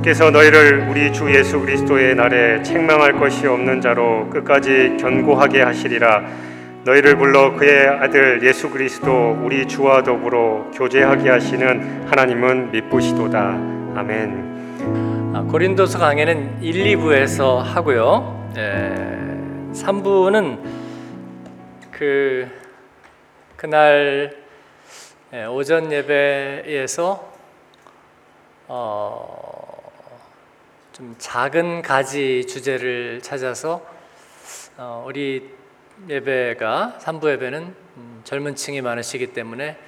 주께서 0.00 0.30
너희를 0.30 0.88
우리 0.88 1.12
주 1.12 1.30
예수 1.34 1.60
그리스도의 1.60 2.14
날에 2.14 2.62
책망할 2.62 3.12
것이 3.18 3.46
없는 3.46 3.82
자로 3.82 4.30
끝까지 4.30 4.96
견고하게 4.98 5.60
하시리라 5.60 6.24
너희를 6.84 7.18
불러 7.18 7.54
그의 7.54 7.86
아들 7.86 8.42
예수 8.42 8.70
그리스도 8.70 9.38
우리 9.42 9.68
주와 9.68 10.02
더불어 10.02 10.70
교제하게 10.74 11.28
하시는 11.28 12.08
하나님은 12.08 12.70
미쁘시도다 12.70 13.38
아멘. 13.94 15.34
아, 15.34 15.42
고린도서 15.42 15.98
강해는 15.98 16.62
1, 16.62 16.96
2부에서 16.96 17.58
하고요. 17.58 18.52
에, 18.56 19.74
3부는 19.74 20.58
그 21.90 22.48
그날 23.56 24.32
에, 25.34 25.44
오전 25.44 25.92
예배에서 25.92 27.30
어, 28.68 29.39
좀 31.00 31.14
작은 31.16 31.80
가지 31.80 32.46
주제를 32.46 33.22
찾아서 33.22 33.82
어, 34.76 35.02
우리 35.08 35.50
예배가 36.06 36.98
3부 37.00 37.30
예배는 37.30 37.74
음, 37.96 38.20
젊은 38.24 38.54
층이 38.54 38.82
많으시기 38.82 39.28
때문에 39.28 39.78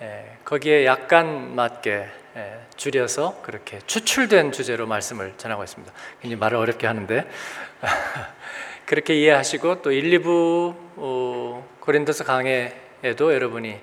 에, 0.00 0.38
거기에 0.42 0.86
약간 0.86 1.54
맞게 1.54 2.08
에, 2.36 2.60
줄여서 2.78 3.42
그렇게 3.42 3.78
추출된 3.86 4.52
주제로 4.52 4.86
말씀을 4.86 5.34
전하고 5.36 5.62
있습니다. 5.64 5.92
굉장히 6.22 6.40
말을 6.40 6.56
어렵게 6.56 6.86
하는데 6.86 7.28
그렇게 8.86 9.16
이해하시고 9.16 9.82
또 9.82 9.92
1, 9.92 10.18
2부 10.18 10.74
어, 10.96 11.68
고린도서 11.80 12.24
강해에도 12.24 13.34
여러분이 13.34 13.78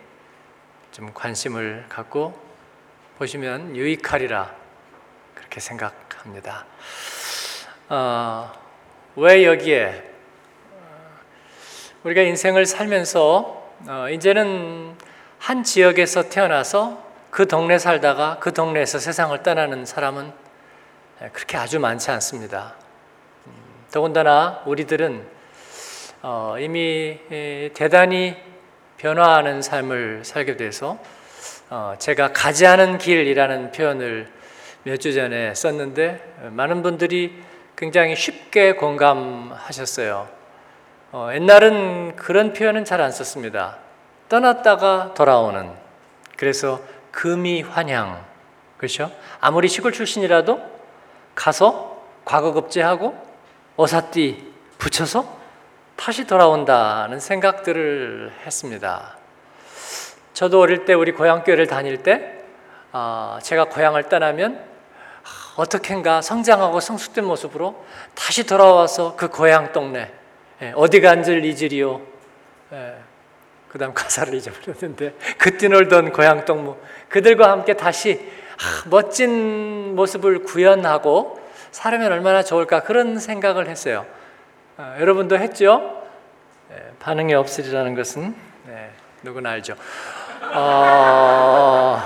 좀 0.91 1.13
관심을 1.13 1.85
갖고 1.89 2.33
보시면 3.19 3.75
유익하리라 3.75 4.55
그렇게 5.35 5.59
생각 5.59 6.10
합니다. 6.21 6.65
어, 7.89 8.51
왜 9.15 9.43
여기에 9.43 10.11
우리가 12.03 12.21
인생을 12.21 12.65
살면서 12.67 13.69
어, 13.87 14.07
이제는 14.09 14.95
한 15.39 15.63
지역에서 15.63 16.29
태어나서 16.29 17.03
그 17.31 17.47
동네 17.47 17.79
살다가 17.79 18.37
그 18.39 18.53
동네에서 18.53 18.99
세상을 18.99 19.41
떠나는 19.41 19.85
사람은 19.85 20.31
그렇게 21.33 21.57
아주 21.57 21.79
많지 21.79 22.11
않습니다. 22.11 22.75
음, 23.47 23.53
더군다나 23.91 24.61
우리들은 24.65 25.25
어, 26.21 26.55
이미 26.59 27.17
대단히 27.73 28.35
변화하는 28.97 29.63
삶을 29.63 30.21
살게 30.23 30.55
돼서 30.57 30.99
어, 31.71 31.95
제가 31.97 32.31
가지 32.31 32.67
않은 32.67 32.99
길이라는 32.99 33.71
표현을 33.71 34.40
몇 34.83 34.97
주 34.97 35.13
전에 35.13 35.53
썼는데 35.53 36.49
많은 36.51 36.81
분들이 36.81 37.41
굉장히 37.75 38.15
쉽게 38.15 38.73
공감하셨어요. 38.73 40.27
어, 41.11 41.29
옛날은 41.33 42.15
그런 42.15 42.53
표현은 42.53 42.85
잘 42.85 43.01
안 43.01 43.11
썼습니다. 43.11 43.77
떠났다가 44.29 45.13
돌아오는. 45.13 45.71
그래서 46.37 46.79
금이 47.11 47.63
환향. 47.63 48.23
그렇죠? 48.77 49.11
아무리 49.39 49.67
시골 49.67 49.91
출신이라도 49.91 50.61
가서 51.35 52.03
과거 52.25 52.53
급제하고 52.53 53.15
어사띠 53.75 54.51
붙여서 54.77 55.39
다시 55.95 56.25
돌아온다는 56.25 57.19
생각들을 57.19 58.31
했습니다. 58.45 59.17
저도 60.33 60.59
어릴 60.61 60.85
때 60.85 60.93
우리 60.93 61.11
고향교회를 61.11 61.67
다닐 61.67 62.01
때 62.01 62.39
어, 62.93 63.37
제가 63.43 63.65
고향을 63.65 64.09
떠나면 64.09 64.70
어떻게인가 65.55 66.21
성장하고 66.21 66.79
성숙된 66.79 67.25
모습으로 67.25 67.83
다시 68.15 68.45
돌아와서 68.45 69.15
그 69.15 69.29
고향 69.29 69.71
동네 69.71 70.11
예, 70.61 70.73
어디 70.75 71.01
간줄 71.01 71.43
잊으리요? 71.43 72.01
예, 72.73 72.95
그 73.67 73.77
다음 73.77 73.93
가사를 73.93 74.33
잊어버렸는데 74.33 75.15
그때 75.37 75.67
놀던 75.67 76.11
고향 76.11 76.45
동무 76.45 76.77
그들과 77.09 77.51
함께 77.51 77.73
다시 77.75 78.31
아, 78.53 78.83
멋진 78.89 79.95
모습을 79.95 80.43
구현하고 80.43 81.41
살면 81.71 82.11
얼마나 82.11 82.43
좋을까 82.43 82.81
그런 82.83 83.17
생각을 83.17 83.67
했어요. 83.67 84.05
아, 84.77 84.97
여러분도 84.99 85.37
했죠? 85.37 86.01
예, 86.71 86.93
반응이 86.99 87.33
없으리라는 87.33 87.95
것은? 87.95 88.35
네, 88.67 88.91
누구나 89.23 89.51
알죠. 89.51 89.75
어... 90.53 91.99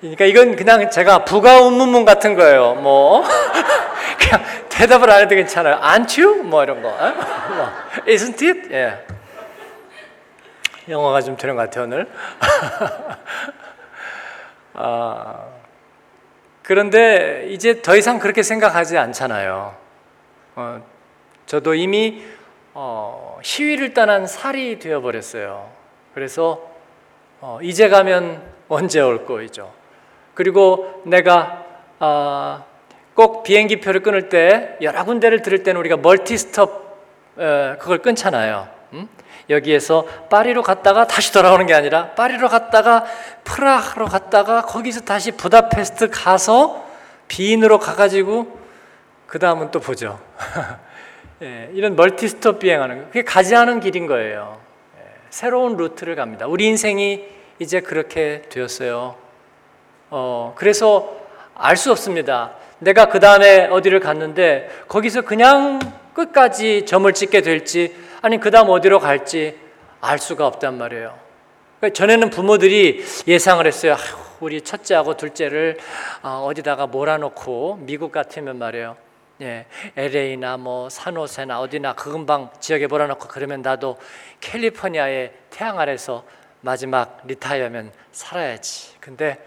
그러니까 0.00 0.26
이건 0.26 0.54
그냥 0.54 0.90
제가 0.90 1.24
부가 1.24 1.60
운문문 1.60 2.04
같은 2.04 2.36
거예요. 2.36 2.74
뭐 2.74 3.24
그냥 4.18 4.44
대답을 4.68 5.10
안 5.10 5.22
해도 5.22 5.34
괜찮아요. 5.34 5.80
Aren't 5.80 6.22
you? 6.22 6.44
뭐 6.44 6.62
이런 6.62 6.82
거. 6.82 6.90
뭐, 6.90 7.72
Isn't 8.06 8.46
it? 8.46 8.72
예. 8.72 9.04
영어가 10.88 11.20
좀 11.20 11.36
되는 11.36 11.56
것 11.56 11.62
같아요 11.62 11.84
오늘. 11.84 12.06
아, 14.74 15.46
그런데 16.62 17.46
이제 17.48 17.82
더 17.82 17.96
이상 17.96 18.20
그렇게 18.20 18.44
생각하지 18.44 18.96
않잖아요. 18.96 19.74
어, 20.54 20.80
저도 21.46 21.74
이미 21.74 22.24
어, 22.74 23.40
시위를 23.42 23.94
떠난 23.94 24.28
살이 24.28 24.78
되어버렸어요. 24.78 25.72
그래서 26.14 26.62
어, 27.40 27.58
이제 27.62 27.88
가면 27.88 28.40
언제 28.68 29.00
올 29.00 29.26
거이죠. 29.26 29.77
그리고 30.38 31.02
내가 31.04 31.64
어, 31.98 32.64
꼭 33.14 33.42
비행기 33.42 33.80
표를 33.80 34.04
끊을 34.04 34.28
때 34.28 34.76
여러 34.82 35.04
군데를 35.04 35.42
들을 35.42 35.64
때는 35.64 35.80
우리가 35.80 35.96
멀티 35.96 36.38
스톱 36.38 36.96
에, 37.36 37.74
그걸 37.80 37.98
끊잖아요. 37.98 38.68
음? 38.92 39.08
여기에서 39.50 40.04
파리로 40.30 40.62
갔다가 40.62 41.08
다시 41.08 41.32
돌아오는 41.32 41.66
게 41.66 41.74
아니라 41.74 42.10
파리로 42.10 42.48
갔다가 42.48 43.04
프라하로 43.42 44.06
갔다가 44.06 44.62
거기서 44.62 45.00
다시 45.00 45.32
부다페스트 45.32 46.10
가서 46.10 46.86
비인으로 47.26 47.80
가가지고 47.80 48.60
그 49.26 49.40
다음은 49.40 49.72
또 49.72 49.80
보죠. 49.80 50.20
예, 51.42 51.68
이런 51.72 51.96
multi-stop 51.96 52.60
비행하는 52.60 52.98
거 53.00 53.06
그게 53.06 53.24
가지 53.24 53.56
않은 53.56 53.80
길인 53.80 54.06
거예요. 54.06 54.60
예, 55.00 55.04
새로운 55.30 55.76
루트를 55.76 56.14
갑니다. 56.14 56.46
우리 56.46 56.66
인생이 56.66 57.24
이제 57.58 57.80
그렇게 57.80 58.42
되었어요. 58.50 59.27
어, 60.10 60.54
그래서 60.56 61.16
알 61.54 61.76
수 61.76 61.90
없습니다. 61.90 62.52
내가 62.78 63.06
그 63.08 63.18
다음에 63.18 63.66
어디를 63.66 64.00
갔는데 64.00 64.70
거기서 64.88 65.22
그냥 65.22 65.80
끝까지 66.14 66.86
점을 66.86 67.12
찍게 67.12 67.42
될지 67.42 67.94
아니 68.22 68.38
그 68.38 68.50
다음 68.50 68.70
어디로 68.70 69.00
갈지 69.00 69.58
알 70.00 70.18
수가 70.18 70.46
없단 70.46 70.78
말이에요. 70.78 71.18
그러니까 71.78 71.96
전에는 71.96 72.30
부모들이 72.30 73.04
예상을 73.26 73.64
했어요. 73.66 73.96
우리 74.40 74.60
첫째하고 74.60 75.16
둘째를 75.16 75.78
어, 76.22 76.46
어디다가 76.48 76.86
몰아놓고 76.86 77.80
미국 77.82 78.12
같으면 78.12 78.58
말이에요. 78.58 78.96
예, 79.40 79.66
LA나 79.96 80.56
뭐 80.56 80.88
산호세나 80.88 81.60
어디나 81.60 81.94
그 81.94 82.10
근방 82.10 82.50
지역에 82.58 82.88
몰아놓고 82.88 83.28
그러면 83.28 83.62
나도 83.62 83.96
캘리포니아의 84.40 85.32
태양 85.50 85.78
아래서 85.78 86.24
마지막 86.60 87.20
리타이어면 87.24 87.92
살아야지. 88.10 88.96
근데 88.98 89.38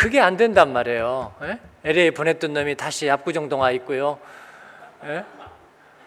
그게 0.00 0.18
안 0.18 0.38
된단 0.38 0.72
말이에요. 0.72 1.34
예? 1.42 1.58
LA 1.84 2.12
보냈던 2.12 2.54
놈이 2.54 2.74
다시 2.74 3.10
압구정동 3.10 3.60
와 3.60 3.70
있고요. 3.72 4.18
예? 5.04 5.26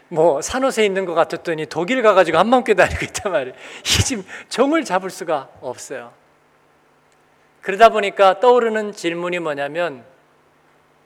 뭐 0.07 0.41
산호세 0.41 0.83
있는 0.83 1.05
것 1.05 1.13
같았더니 1.13 1.67
독일 1.67 2.01
가가지고 2.01 2.39
한방교 2.39 2.73
다니고 2.73 3.05
있단 3.05 3.31
말이에요. 3.31 3.55
이 3.55 4.03
지금 4.03 4.23
정을 4.49 4.83
잡을 4.83 5.11
수가 5.11 5.47
없어요. 5.61 6.11
그러다 7.61 7.89
보니까 7.89 8.39
떠오르는 8.39 8.93
질문이 8.93 9.37
뭐냐면 9.37 10.03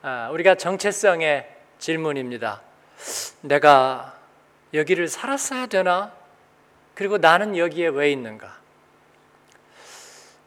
아, 0.02 0.30
우리가 0.32 0.56
정체성의 0.56 1.46
질문입니다. 1.80 2.62
내가 3.42 4.18
여기를 4.74 5.10
살았어야 5.10 5.66
되나? 5.66 6.14
그리고 6.96 7.18
나는 7.18 7.58
여기에 7.58 7.90
왜 7.90 8.14
있는가? 8.14 8.56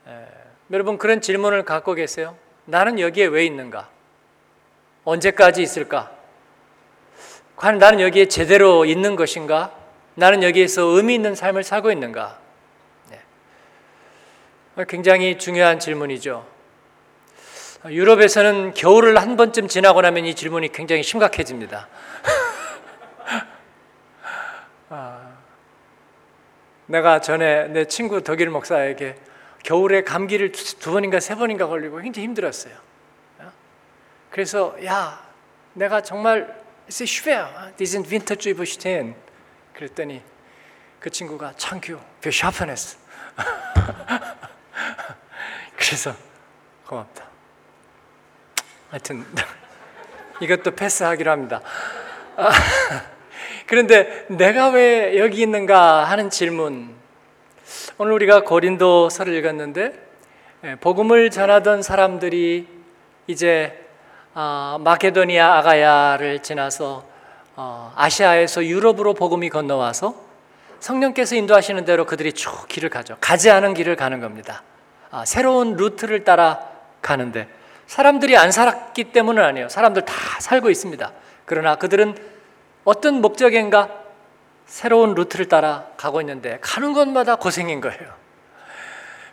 에, 0.08 0.49
여러분 0.72 0.98
그런 0.98 1.20
질문을 1.20 1.64
갖고 1.64 1.94
계세요? 1.94 2.36
나는 2.64 3.00
여기에 3.00 3.26
왜 3.26 3.44
있는가? 3.44 3.88
언제까지 5.04 5.62
있을까? 5.62 6.12
과연 7.56 7.78
나는 7.78 8.00
여기에 8.00 8.26
제대로 8.26 8.84
있는 8.84 9.16
것인가? 9.16 9.72
나는 10.14 10.42
여기에서 10.42 10.82
의미 10.82 11.14
있는 11.14 11.34
삶을 11.34 11.64
살고 11.64 11.90
있는가? 11.90 12.38
네. 13.10 13.20
굉장히 14.86 15.38
중요한 15.38 15.80
질문이죠. 15.80 16.46
유럽에서는 17.86 18.74
겨울을 18.74 19.18
한 19.18 19.36
번쯤 19.36 19.68
지나고 19.68 20.02
나면 20.02 20.26
이 20.26 20.34
질문이 20.34 20.70
굉장히 20.70 21.02
심각해집니다. 21.02 21.88
아, 24.90 25.30
내가 26.86 27.20
전에 27.20 27.68
내 27.68 27.86
친구 27.86 28.22
독일 28.22 28.50
목사에게 28.50 29.16
겨울에 29.62 30.02
감기를 30.02 30.52
두 30.52 30.92
번인가 30.92 31.20
세 31.20 31.34
번인가 31.34 31.66
걸리고 31.66 31.98
굉장히 31.98 32.26
힘들었어요. 32.26 32.74
그래서 34.30 34.76
야, 34.84 35.20
내가 35.74 36.02
정말 36.02 36.60
schwer, 36.88 37.72
diesen 37.76 38.04
Winter 38.04 38.38
zu 38.38 38.50
überstehen. 38.50 39.14
그랬더니 39.74 40.22
그 40.98 41.10
친구가 41.10 41.54
창규, 41.56 41.98
schaffen 42.24 42.70
es. 42.70 42.98
그래서 45.76 46.14
고맙다. 46.86 47.24
하여튼 48.90 49.24
이것도 50.40 50.74
패스하기로 50.74 51.30
합니다. 51.30 51.60
아, 52.36 52.50
그런데 53.66 54.26
내가 54.28 54.70
왜 54.70 55.18
여기 55.18 55.42
있는가 55.42 56.04
하는 56.04 56.30
질문. 56.30 56.99
오늘 57.98 58.12
우리가 58.12 58.44
고린도서를 58.44 59.34
읽었는데 59.34 60.10
예, 60.64 60.76
복음을 60.76 61.30
전하던 61.30 61.82
사람들이 61.82 62.66
이제 63.26 63.86
아, 64.34 64.78
마케도니아 64.80 65.58
아가야를 65.58 66.42
지나서 66.42 67.04
어, 67.56 67.92
아시아에서 67.96 68.64
유럽으로 68.64 69.14
복음이 69.14 69.48
건너와서 69.50 70.14
성령께서 70.80 71.36
인도하시는 71.36 71.84
대로 71.84 72.06
그들이 72.06 72.32
쭉 72.32 72.66
길을 72.68 72.88
가죠. 72.90 73.16
가지 73.20 73.50
않은 73.50 73.74
길을 73.74 73.96
가는 73.96 74.20
겁니다. 74.20 74.62
아, 75.10 75.24
새로운 75.24 75.76
루트를 75.76 76.24
따라 76.24 76.60
가는데 77.02 77.48
사람들이 77.86 78.36
안 78.36 78.52
살았기 78.52 79.04
때문은 79.12 79.42
아니에요. 79.42 79.68
사람들 79.68 80.04
다 80.04 80.14
살고 80.40 80.70
있습니다. 80.70 81.12
그러나 81.44 81.76
그들은 81.76 82.16
어떤 82.84 83.20
목적인가 83.20 83.99
새로운 84.70 85.14
루트를 85.14 85.48
따라 85.48 85.86
가고 85.96 86.20
있는데 86.20 86.58
가는 86.60 86.92
곳마다 86.92 87.36
고생인 87.36 87.80
거예요. 87.80 88.14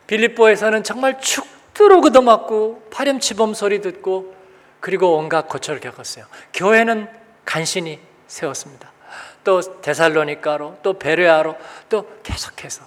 빌립보에서는 0.08 0.82
정말 0.82 1.20
축 1.20 1.46
들어오고도 1.74 2.22
맞고 2.22 2.88
파렴치범 2.90 3.54
소리 3.54 3.80
듣고 3.80 4.34
그리고 4.80 5.16
온갖 5.16 5.48
고초를 5.48 5.80
겪었어요. 5.80 6.24
교회는 6.52 7.08
간신히 7.44 8.00
세웠습니다. 8.26 8.90
또 9.44 9.60
데살로니카로 9.80 10.78
또 10.82 10.98
베레아로 10.98 11.56
또 11.88 12.06
계속해서 12.22 12.84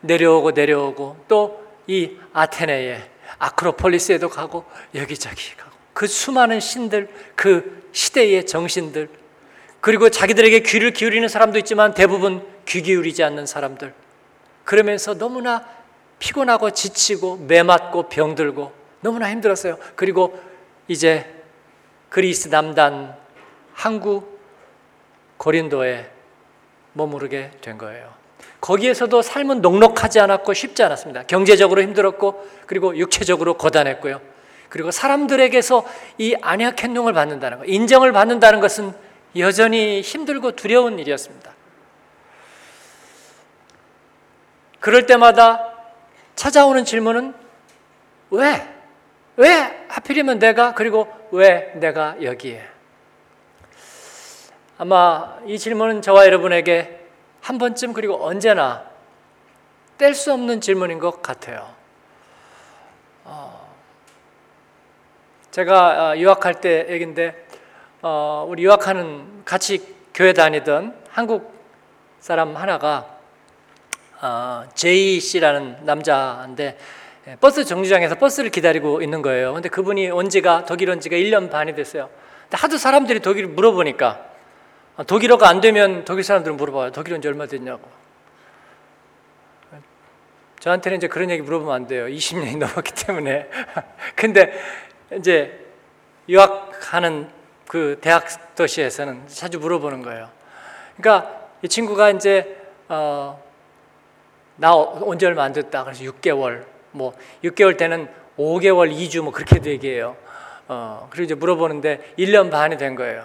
내려오고 0.00 0.52
내려오고 0.52 1.24
또 1.28 1.70
이 1.90 2.16
아테네에 2.32 3.02
아크로폴리스에도 3.38 4.28
가고 4.28 4.64
여기저기 4.94 5.56
가고 5.56 5.72
그 5.92 6.06
수많은 6.06 6.60
신들 6.60 7.08
그 7.34 7.88
시대의 7.90 8.46
정신들 8.46 9.08
그리고 9.80 10.10
자기들에게 10.10 10.60
귀를 10.60 10.92
기울이는 10.92 11.28
사람도 11.28 11.58
있지만 11.58 11.94
대부분 11.94 12.46
귀 12.66 12.82
기울이지 12.82 13.22
않는 13.24 13.46
사람들 13.46 13.94
그러면서 14.64 15.14
너무나 15.14 15.64
피곤하고 16.18 16.70
지치고 16.70 17.38
매맞고 17.48 18.08
병들고 18.08 18.72
너무나 19.00 19.30
힘들었어요. 19.30 19.78
그리고 19.96 20.38
이제 20.86 21.26
그리스 22.10 22.48
남단 22.48 23.16
항구 23.72 24.24
고린도에 25.38 26.10
머무르게 26.92 27.52
된 27.62 27.78
거예요. 27.78 28.12
거기에서도 28.60 29.22
삶은 29.22 29.62
녹록하지 29.62 30.20
않았고 30.20 30.52
쉽지 30.52 30.82
않았습니다. 30.82 31.22
경제적으로 31.22 31.80
힘들었고 31.80 32.46
그리고 32.66 32.94
육체적으로 32.96 33.54
고단했고요. 33.54 34.20
그리고 34.68 34.90
사람들에게서 34.90 35.84
이 36.18 36.36
안약 36.42 36.82
행동을 36.82 37.12
받는다는 37.14 37.58
것, 37.58 37.64
인정을 37.66 38.12
받는다는 38.12 38.60
것은 38.60 38.92
여전히 39.36 40.00
힘들고 40.00 40.52
두려운 40.52 40.98
일이었습니다. 40.98 41.54
그럴 44.80 45.06
때마다 45.06 45.74
찾아오는 46.34 46.84
질문은 46.84 47.34
왜? 48.30 48.74
왜 49.36 49.86
하필이면 49.88 50.38
내가 50.38 50.74
그리고 50.74 51.08
왜 51.30 51.72
내가 51.76 52.16
여기에? 52.22 52.66
아마 54.78 55.38
이 55.46 55.58
질문은 55.58 56.00
저와 56.00 56.24
여러분에게 56.24 57.06
한 57.42 57.58
번쯤 57.58 57.92
그리고 57.92 58.24
언제나 58.24 58.88
뗄 59.98 60.14
수 60.14 60.32
없는 60.32 60.62
질문인 60.62 60.98
것 60.98 61.20
같아요. 61.20 61.74
어, 63.24 63.76
제가 65.50 66.12
어, 66.12 66.16
유학할 66.16 66.60
때 66.62 66.86
얘긴데 66.88 67.49
어, 68.02 68.46
우리 68.48 68.64
유학하는 68.64 69.42
같이 69.44 69.94
교회 70.14 70.32
다니던 70.32 70.94
한국 71.10 71.52
사람 72.20 72.56
하나가 72.56 73.18
제이 74.74 75.20
씨라는 75.20 75.84
남자인데 75.84 76.78
예, 77.26 77.36
버스 77.36 77.64
정류장에서 77.64 78.14
버스를 78.14 78.50
기다리고 78.50 79.02
있는 79.02 79.20
거예요. 79.20 79.52
근데 79.52 79.68
그분이 79.68 80.08
온 80.10 80.30
지가 80.30 80.64
독일 80.64 80.88
온 80.90 81.00
지가 81.00 81.16
1년 81.16 81.50
반이 81.50 81.74
됐어요. 81.74 82.08
근데 82.44 82.56
하도 82.56 82.78
사람들이 82.78 83.20
독일 83.20 83.46
물어보니까 83.46 84.24
아, 84.96 85.02
독일어가 85.02 85.48
안 85.48 85.60
되면 85.60 86.04
독일 86.06 86.24
사람들은 86.24 86.56
물어봐요. 86.56 86.92
독일 86.92 87.14
온 87.14 87.20
지 87.20 87.28
얼마 87.28 87.46
됐냐고. 87.46 87.86
저한테는 90.60 90.98
이제 90.98 91.08
그런 91.08 91.30
얘기 91.30 91.42
물어보면 91.42 91.74
안 91.74 91.86
돼요. 91.86 92.06
20년이 92.06 92.56
넘었기 92.58 92.92
때문에. 93.06 93.48
근데 94.16 94.52
이제 95.16 95.66
유학하는 96.28 97.28
그 97.70 97.98
대학 98.00 98.56
도시에서는 98.56 99.28
자주 99.28 99.60
물어보는 99.60 100.02
거예요. 100.02 100.28
그러니까 100.96 101.46
이 101.62 101.68
친구가 101.68 102.10
이제 102.10 102.60
어, 102.88 103.40
나온 104.56 105.16
지 105.20 105.26
얼마 105.26 105.44
안 105.44 105.52
됐다. 105.52 105.84
그래서 105.84 106.02
6개월, 106.02 106.66
뭐 106.90 107.16
6개월 107.44 107.78
때는 107.78 108.12
5개월, 108.36 108.92
2주 108.92 109.22
뭐 109.22 109.32
그렇게도 109.32 109.70
얘기해요. 109.70 110.16
어, 110.66 111.06
그리고 111.10 111.26
이제 111.26 111.36
물어보는데 111.36 112.14
1년 112.18 112.50
반이 112.50 112.76
된 112.76 112.96
거예요. 112.96 113.24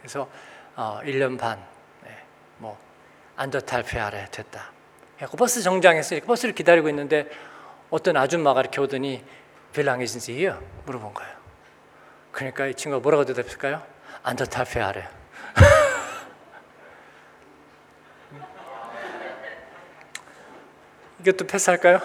그래서 0.00 0.28
어, 0.74 0.98
1년 1.04 1.38
반, 1.38 1.64
네, 2.02 2.10
뭐 2.58 2.76
안더탈페 3.36 4.00
아래 4.00 4.26
됐다. 4.32 4.72
그 5.30 5.36
버스 5.36 5.62
정장에서 5.62 6.18
버스를 6.26 6.56
기다리고 6.56 6.88
있는데 6.88 7.30
어떤 7.88 8.16
아줌마가 8.16 8.62
이렇게 8.62 8.80
오더니 8.80 9.22
빌랑이신지요? 9.72 10.60
물어본 10.86 11.14
거예요. 11.14 11.35
그러니까 12.36 12.66
이 12.66 12.74
친구가 12.74 13.00
뭐라고 13.00 13.24
대답했을까요? 13.24 13.82
안더탈페 14.22 14.78
아래. 14.78 15.08
이것도 21.20 21.46
패스할까요? 21.46 21.98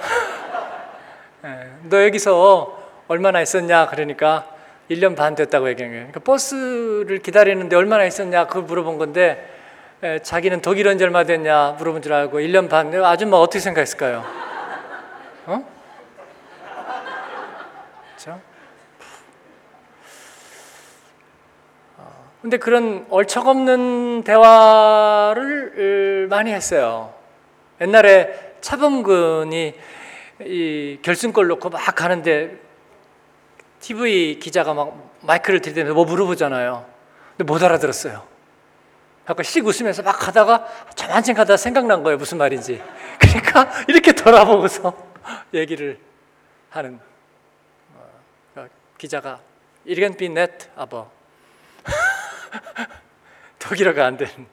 네, 1.41 1.73
너 1.89 2.01
여기서 2.05 2.81
얼마나 3.09 3.41
있었냐? 3.41 3.87
그러니까 3.87 4.47
1년 4.89 5.17
반 5.17 5.35
됐다고 5.35 5.67
얘기한 5.67 5.91
거예요. 5.91 6.03
그러니까 6.05 6.21
버스를 6.21 7.19
기다리는데 7.19 7.75
얼마나 7.75 8.05
있었냐 8.05 8.47
그걸 8.47 8.63
물어본 8.63 8.99
건데 8.99 9.53
에, 10.01 10.19
자기는 10.19 10.61
독일 10.61 10.87
온지 10.87 11.03
얼마 11.03 11.25
됐냐 11.25 11.75
물어본 11.77 12.01
줄 12.01 12.13
알고 12.13 12.39
1년 12.39 12.69
반 12.69 12.95
아줌마 13.03 13.35
어떻게 13.35 13.59
생각했을까요? 13.59 14.23
어? 15.47 15.65
그렇죠? 18.15 18.39
근데 22.41 22.57
그런 22.57 23.05
얼척없는 23.11 24.23
대화를 24.23 26.27
많이 26.27 26.51
했어요. 26.51 27.13
옛날에 27.79 28.55
차범근이 28.61 29.75
이 30.45 30.99
결승골 31.03 31.47
놓고 31.47 31.69
막 31.69 31.95
가는데 31.95 32.59
TV 33.79 34.39
기자가 34.39 34.73
막 34.73 35.11
마이크를 35.21 35.61
들이대면서 35.61 35.93
뭐 35.93 36.05
물어보잖아요. 36.05 36.85
근데 37.37 37.51
못 37.51 37.61
알아들었어요. 37.61 38.23
아까 39.27 39.43
씩 39.43 39.65
웃으면서 39.65 40.01
막 40.01 40.13
가다가 40.13 40.67
좀 40.95 41.11
한참 41.11 41.35
가다가 41.35 41.57
생각난 41.57 42.01
거예요. 42.01 42.17
무슨 42.17 42.39
말인지. 42.39 42.81
그러니까 43.19 43.69
이렇게 43.87 44.13
돌아보고서 44.13 44.95
얘기를 45.53 45.99
하는 46.71 46.99
어, 48.55 48.67
기자가 48.97 49.39
이건 49.85 50.15
be 50.15 50.27
net 50.27 50.69
aber 50.75 51.20
독일어가 53.59 54.05
안 54.05 54.17
되는 54.17 54.47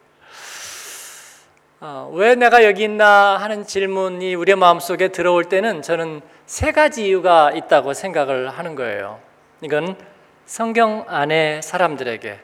어, 1.80 2.10
왜 2.12 2.34
내가 2.34 2.64
여기 2.64 2.82
있나 2.84 3.36
하는 3.36 3.64
질문이 3.64 4.34
우리의 4.34 4.56
마음속에 4.56 5.08
들어올 5.08 5.44
때는 5.44 5.82
저는 5.82 6.20
세 6.44 6.72
가지 6.72 7.06
이유가 7.06 7.52
있다고 7.52 7.94
생각을 7.94 8.50
하는 8.50 8.74
거예요. 8.74 9.20
이건 9.60 9.96
성경 10.44 11.04
안에 11.06 11.60
사람들에게 11.62 12.40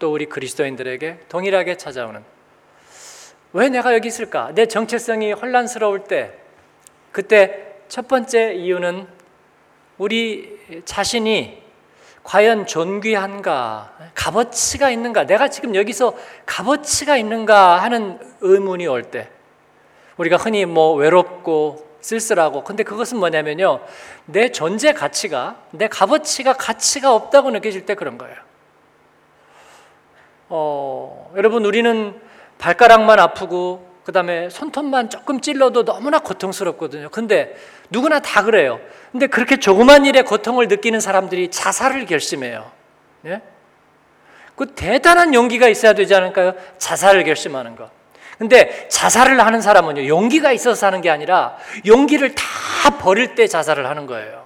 또 0.00 0.12
우리 0.12 0.26
그리스도인들에게 0.26 1.20
동일하게 1.28 1.76
찾아오는 1.76 2.24
왜 3.52 3.68
내가 3.68 3.94
여기 3.94 4.08
있을까? 4.08 4.50
내 4.54 4.66
정체성이 4.66 5.32
혼란스러울 5.32 6.04
때 6.04 6.32
그때 7.12 7.76
첫 7.86 8.08
번째 8.08 8.54
이유는 8.54 9.06
우리 9.98 10.82
자신이 10.84 11.63
과연 12.24 12.66
존귀한가, 12.66 13.92
값어치가 14.14 14.90
있는가, 14.90 15.26
내가 15.26 15.48
지금 15.48 15.74
여기서 15.74 16.16
값어치가 16.46 17.16
있는가 17.16 17.82
하는 17.82 18.18
의문이 18.40 18.86
올 18.86 19.04
때, 19.04 19.28
우리가 20.16 20.36
흔히 20.36 20.64
뭐 20.64 20.94
외롭고 20.94 21.94
쓸쓸하고 22.04 22.64
근데 22.64 22.82
그것은 22.82 23.18
뭐냐면요 23.18 23.80
내 24.26 24.50
존재 24.52 24.92
가치가 24.92 25.56
내 25.70 25.88
값어치가 25.88 26.52
가치가 26.52 27.14
없다고 27.14 27.50
느껴질 27.50 27.86
때 27.86 27.94
그런 27.94 28.18
거예요. 28.18 28.36
어, 30.50 31.32
여러분 31.36 31.64
우리는 31.64 32.20
발가락만 32.58 33.18
아프고 33.18 33.93
그 34.04 34.12
다음에 34.12 34.50
손톱만 34.50 35.08
조금 35.08 35.40
찔러도 35.40 35.84
너무나 35.84 36.18
고통스럽거든요. 36.18 37.08
근데 37.10 37.56
누구나 37.90 38.20
다 38.20 38.42
그래요. 38.42 38.78
근데 39.12 39.26
그렇게 39.26 39.56
조그만 39.56 40.04
일에 40.04 40.22
고통을 40.22 40.68
느끼는 40.68 41.00
사람들이 41.00 41.50
자살을 41.50 42.04
결심해요. 42.04 42.70
예? 43.26 43.40
그 44.56 44.66
대단한 44.74 45.34
용기가 45.34 45.68
있어야 45.68 45.94
되지 45.94 46.14
않을까요? 46.14 46.54
자살을 46.78 47.24
결심하는 47.24 47.76
거. 47.76 47.90
근데 48.38 48.88
자살을 48.88 49.40
하는 49.40 49.60
사람은요, 49.60 50.06
용기가 50.06 50.52
있어서 50.52 50.86
하는 50.86 51.00
게 51.00 51.08
아니라 51.08 51.56
용기를 51.86 52.34
다 52.34 52.98
버릴 52.98 53.34
때 53.34 53.46
자살을 53.46 53.88
하는 53.88 54.06
거예요. 54.06 54.44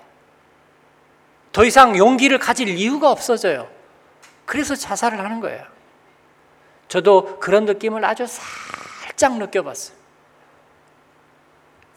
더 1.52 1.64
이상 1.64 1.96
용기를 1.96 2.38
가질 2.38 2.68
이유가 2.68 3.10
없어져요. 3.10 3.68
그래서 4.44 4.76
자살을 4.76 5.18
하는 5.18 5.40
거예요. 5.40 5.62
저도 6.86 7.38
그런 7.38 7.64
느낌을 7.64 8.04
아주 8.04 8.26
살짝 9.18 9.36
느껴봤어요. 9.36 9.98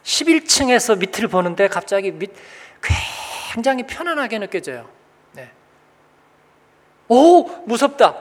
11층에서 0.03 0.97
밑을 0.97 1.27
보는데 1.27 1.67
갑자기 1.67 2.11
밑 2.11 2.31
굉장히 3.53 3.83
편안하게 3.83 4.39
느껴져요. 4.39 4.89
네. 5.33 5.51
오, 7.07 7.43
무섭다. 7.65 8.15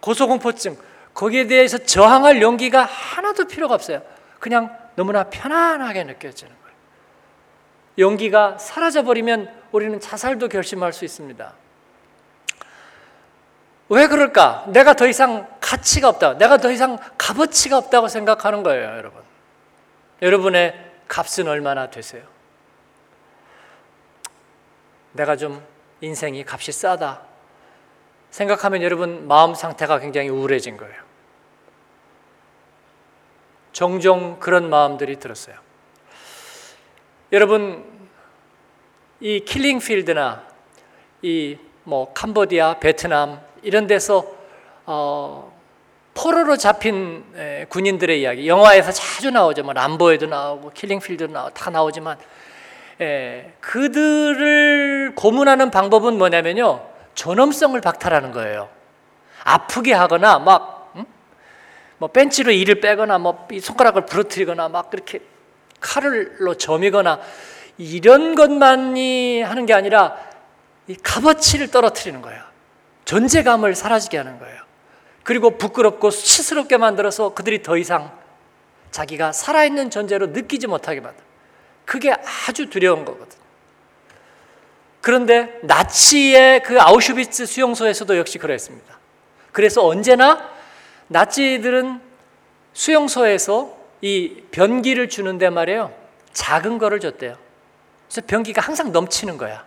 고소공포증. 0.00 0.78
거기에 1.12 1.46
대해서 1.46 1.76
저항할 1.76 2.40
용기가 2.40 2.84
하나도 2.84 3.46
필요가 3.46 3.74
없어요. 3.74 4.02
그냥 4.38 4.74
너무나 4.96 5.24
편안하게 5.24 6.04
느껴지는 6.04 6.50
거예요. 6.50 6.76
용기가 7.98 8.56
사라져 8.56 9.02
버리면 9.02 9.52
우리는 9.72 10.00
자살도 10.00 10.48
결심할 10.48 10.94
수 10.94 11.04
있습니다. 11.04 11.52
왜 13.90 14.06
그럴까? 14.06 14.66
내가 14.68 14.94
더 14.94 15.06
이상 15.08 15.48
가치가 15.60 16.08
없다. 16.08 16.38
내가 16.38 16.58
더 16.58 16.70
이상 16.70 16.96
값어치가 17.30 17.78
없다고 17.78 18.08
생각하는 18.08 18.62
거예요, 18.62 18.96
여러분. 18.96 19.22
여러분의 20.22 20.74
값은 21.08 21.48
얼마나 21.48 21.90
되세요? 21.90 22.22
내가 25.12 25.36
좀 25.36 25.64
인생이 26.00 26.44
값이 26.46 26.72
싸다. 26.72 27.22
생각하면 28.30 28.82
여러분 28.82 29.26
마음 29.26 29.54
상태가 29.54 29.98
굉장히 29.98 30.28
우울해진 30.28 30.76
거예요. 30.76 31.02
종종 33.72 34.38
그런 34.38 34.70
마음들이 34.70 35.18
들었어요. 35.18 35.56
여러분 37.32 37.84
이 39.20 39.40
킬링필드나 39.40 40.46
이 41.22 41.58
뭐 41.84 42.12
캄보디아, 42.12 42.78
베트남 42.78 43.40
이런 43.62 43.86
데서 43.86 44.24
어, 44.86 45.49
포로로 46.20 46.58
잡힌 46.58 47.24
에, 47.34 47.64
군인들의 47.70 48.20
이야기 48.20 48.46
영화에서 48.46 48.92
자주 48.92 49.30
나오죠. 49.30 49.62
뭐 49.62 49.72
람보에도 49.72 50.26
나오고 50.26 50.72
킬링필드도 50.74 51.32
나오고 51.32 51.54
다 51.54 51.70
나오지만 51.70 52.18
에, 53.00 53.54
그들을 53.60 55.14
고문하는 55.14 55.70
방법은 55.70 56.18
뭐냐면요. 56.18 56.86
존엄성을 57.14 57.80
박탈하는 57.80 58.32
거예요. 58.32 58.68
아프게 59.44 59.94
하거나 59.94 60.38
막 60.38 60.92
음? 60.96 61.06
뭐 61.96 62.10
벤치로 62.10 62.52
이를 62.52 62.80
빼거나 62.80 63.16
뭐 63.18 63.48
손가락을 63.58 64.04
부러뜨리거나 64.04 64.68
막 64.68 64.90
그렇게 64.90 65.20
칼로 65.80 66.54
점이거나 66.54 67.18
이런 67.78 68.34
것만이 68.34 69.40
하는 69.40 69.64
게 69.64 69.72
아니라 69.72 70.18
이 70.86 70.96
값어치를 70.96 71.70
떨어뜨리는 71.70 72.20
거예요. 72.20 72.42
존재감을 73.06 73.74
사라지게 73.74 74.18
하는 74.18 74.38
거예요. 74.38 74.69
그리고 75.22 75.58
부끄럽고 75.58 76.10
수치스럽게 76.10 76.76
만들어서 76.76 77.34
그들이 77.34 77.62
더 77.62 77.76
이상 77.76 78.18
자기가 78.90 79.32
살아있는 79.32 79.90
존재로 79.90 80.28
느끼지 80.28 80.66
못하게 80.66 81.00
만들. 81.00 81.22
그게 81.84 82.12
아주 82.12 82.70
두려운 82.70 83.04
거거든. 83.04 83.38
그런데 85.00 85.58
나치의 85.62 86.62
그 86.62 86.80
아우슈비츠 86.80 87.46
수용소에서도 87.46 88.18
역시 88.18 88.38
그랬습니다. 88.38 88.98
그래서 89.52 89.84
언제나 89.84 90.48
나치들은 91.08 92.00
수용소에서 92.72 93.76
이 94.02 94.42
변기를 94.50 95.08
주는데 95.08 95.50
말이에요. 95.50 95.94
작은 96.32 96.78
거를 96.78 97.00
줬대요. 97.00 97.36
그래서 98.08 98.26
변기가 98.26 98.60
항상 98.60 98.92
넘치는 98.92 99.36
거야. 99.36 99.64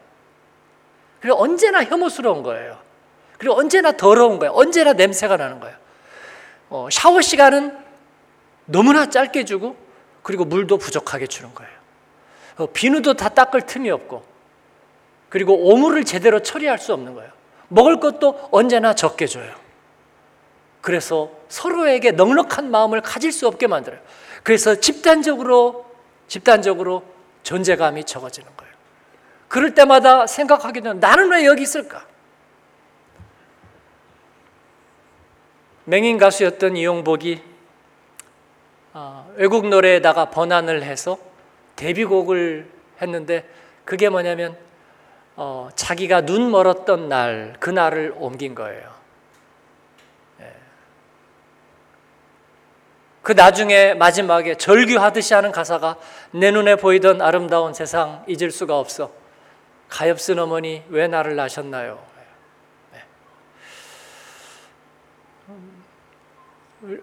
그리고 1.19 1.41
언제나 1.41 1.83
혐오스러운 1.83 2.43
거예요. 2.43 2.77
그리고 3.43 3.57
언제나 3.57 3.91
더러운 3.91 4.39
거예요. 4.39 4.53
언제나 4.55 4.93
냄새가 4.93 5.35
나는 5.35 5.59
거예요. 5.59 5.75
어, 6.69 6.87
샤워 6.89 7.19
시간은 7.19 7.77
너무나 8.63 9.09
짧게 9.09 9.43
주고 9.43 9.75
그리고 10.21 10.45
물도 10.45 10.77
부족하게 10.77 11.27
주는 11.27 11.53
거예요. 11.53 11.73
어, 12.55 12.67
비누도 12.67 13.15
다 13.15 13.27
닦을 13.27 13.63
틈이 13.63 13.91
없고 13.91 14.23
그리고 15.27 15.57
오물을 15.57 16.05
제대로 16.05 16.39
처리할 16.39 16.79
수 16.79 16.93
없는 16.93 17.15
거예요. 17.15 17.29
먹을 17.67 17.99
것도 17.99 18.47
언제나 18.51 18.95
적게 18.95 19.27
줘요. 19.27 19.53
그래서 20.79 21.29
서로에게 21.49 22.11
넉넉한 22.11 22.71
마음을 22.71 23.01
가질 23.01 23.33
수 23.33 23.45
없게 23.45 23.67
만들어요. 23.67 23.99
그래서 24.43 24.75
집단적으로 24.75 25.85
집단적으로 26.29 27.03
존재감이 27.43 28.05
적어지는 28.05 28.49
거예요. 28.55 28.73
그럴 29.49 29.75
때마다 29.75 30.27
생각하게 30.27 30.79
되는 30.79 31.01
나는 31.01 31.29
왜 31.29 31.45
여기 31.45 31.63
있을까? 31.63 32.12
맹인 35.85 36.17
가수였던 36.17 36.77
이용복이 36.77 37.41
어, 38.93 39.31
외국 39.35 39.67
노래에다가 39.67 40.29
번안을 40.29 40.83
해서 40.83 41.17
데뷔곡을 41.75 42.69
했는데 43.01 43.49
그게 43.85 44.09
뭐냐면 44.09 44.57
어, 45.35 45.69
자기가 45.75 46.21
눈 46.21 46.51
멀었던 46.51 47.09
날 47.09 47.55
그 47.59 47.69
날을 47.69 48.13
옮긴 48.17 48.53
거예요. 48.55 48.93
예. 50.41 50.53
그 53.21 53.31
나중에 53.31 53.93
마지막에 53.95 54.55
절규하듯이 54.55 55.33
하는 55.33 55.51
가사가 55.51 55.97
내 56.31 56.51
눈에 56.51 56.75
보이던 56.75 57.21
아름다운 57.21 57.73
세상 57.73 58.23
잊을 58.27 58.51
수가 58.51 58.77
없어. 58.77 59.11
가엾은 59.89 60.39
어머니 60.39 60.83
왜 60.89 61.07
나를 61.07 61.35
낳으셨나요? 61.35 62.12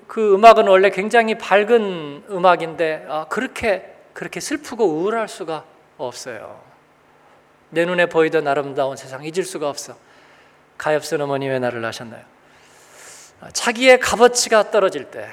그 0.06 0.34
음악은 0.34 0.66
원래 0.68 0.90
굉장히 0.90 1.38
밝은 1.38 2.24
음악인데 2.30 3.06
아, 3.08 3.26
그렇게 3.28 3.96
그렇게 4.12 4.40
슬프고 4.40 4.84
우울할 4.84 5.28
수가 5.28 5.64
없어요. 5.96 6.60
내 7.70 7.86
눈에 7.86 8.06
보이던 8.06 8.46
아름다운 8.46 8.96
세상 8.96 9.24
잊을 9.24 9.44
수가 9.44 9.68
없어. 9.68 9.96
가엾은 10.76 11.20
어머니 11.22 11.48
왜 11.48 11.58
나를 11.58 11.80
낳으셨나요? 11.80 12.22
아, 13.40 13.50
자기의 13.52 14.00
값어치가 14.00 14.70
떨어질 14.70 15.10
때. 15.10 15.28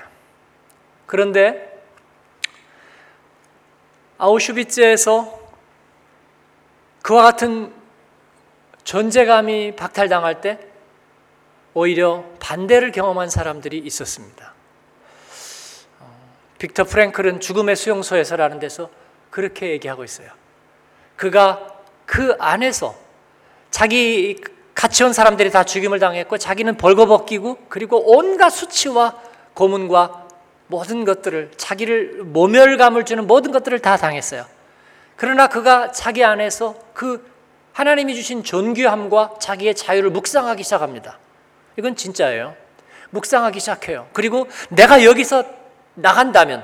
그런데 1.07 1.77
아우슈비츠에서 4.17 5.39
그와 7.01 7.23
같은 7.23 7.73
존재감이 8.83 9.75
박탈당할 9.75 10.39
때 10.39 10.66
오히려 11.77 12.25
반대를 12.39 12.91
경험한 12.91 13.29
사람들이 13.29 13.77
있었습니다. 13.77 14.51
어, 16.00 16.05
빅터 16.57 16.86
프랭클은 16.86 17.39
죽음의 17.39 17.75
수용소에서라는 17.75 18.57
데서 18.57 18.89
그렇게 19.29 19.69
얘기하고 19.69 20.03
있어요. 20.03 20.29
그가 21.15 21.75
그 22.07 22.36
안에서 22.39 22.96
자기 23.69 24.41
같이 24.74 25.03
온 25.03 25.13
사람들이 25.13 25.51
다 25.51 25.65
죽임을 25.65 26.00
당했고 26.00 26.39
자기는 26.39 26.77
벌거벗기고 26.77 27.65
그리고 27.69 28.17
온갖 28.17 28.50
수치와 28.50 29.22
고문과 29.53 30.25
모든 30.65 31.05
것들을 31.05 31.51
자기를 31.57 32.24
모멸감을 32.24 33.05
주는 33.05 33.27
모든 33.27 33.51
것들을 33.51 33.77
다 33.79 33.98
당했어요. 33.98 34.48
그러나 35.15 35.46
그가 35.46 35.91
자기 35.91 36.24
안에서 36.24 36.74
그 36.96 37.24
하나님이 37.74 38.15
주신 38.15 38.43
존귀함과 38.43 39.36
자기의 39.39 39.75
자유를 39.75 40.10
묵상하기 40.10 40.63
시작합니다. 40.63 41.19
이건 41.77 41.96
진짜예요. 41.96 42.55
묵상하기 43.12 43.60
시작해요. 43.60 44.07
그리고 44.13 44.48
내가 44.69 45.03
여기서 45.03 45.43
나간다면 45.93 46.63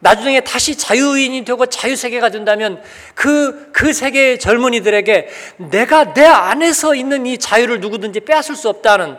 나중에 0.00 0.40
다시 0.40 0.76
자유인이 0.76 1.44
되고 1.44 1.66
자유세계가 1.66 2.30
된다면 2.30 2.82
그, 3.14 3.70
그 3.72 3.92
세계의 3.92 4.38
젊은이들에게 4.38 5.28
내가 5.70 6.14
내 6.14 6.24
안에서 6.24 6.94
있는 6.94 7.26
이 7.26 7.38
자유를 7.38 7.80
누구든지 7.80 8.20
빼앗을 8.20 8.56
수 8.56 8.68
없다는 8.68 9.18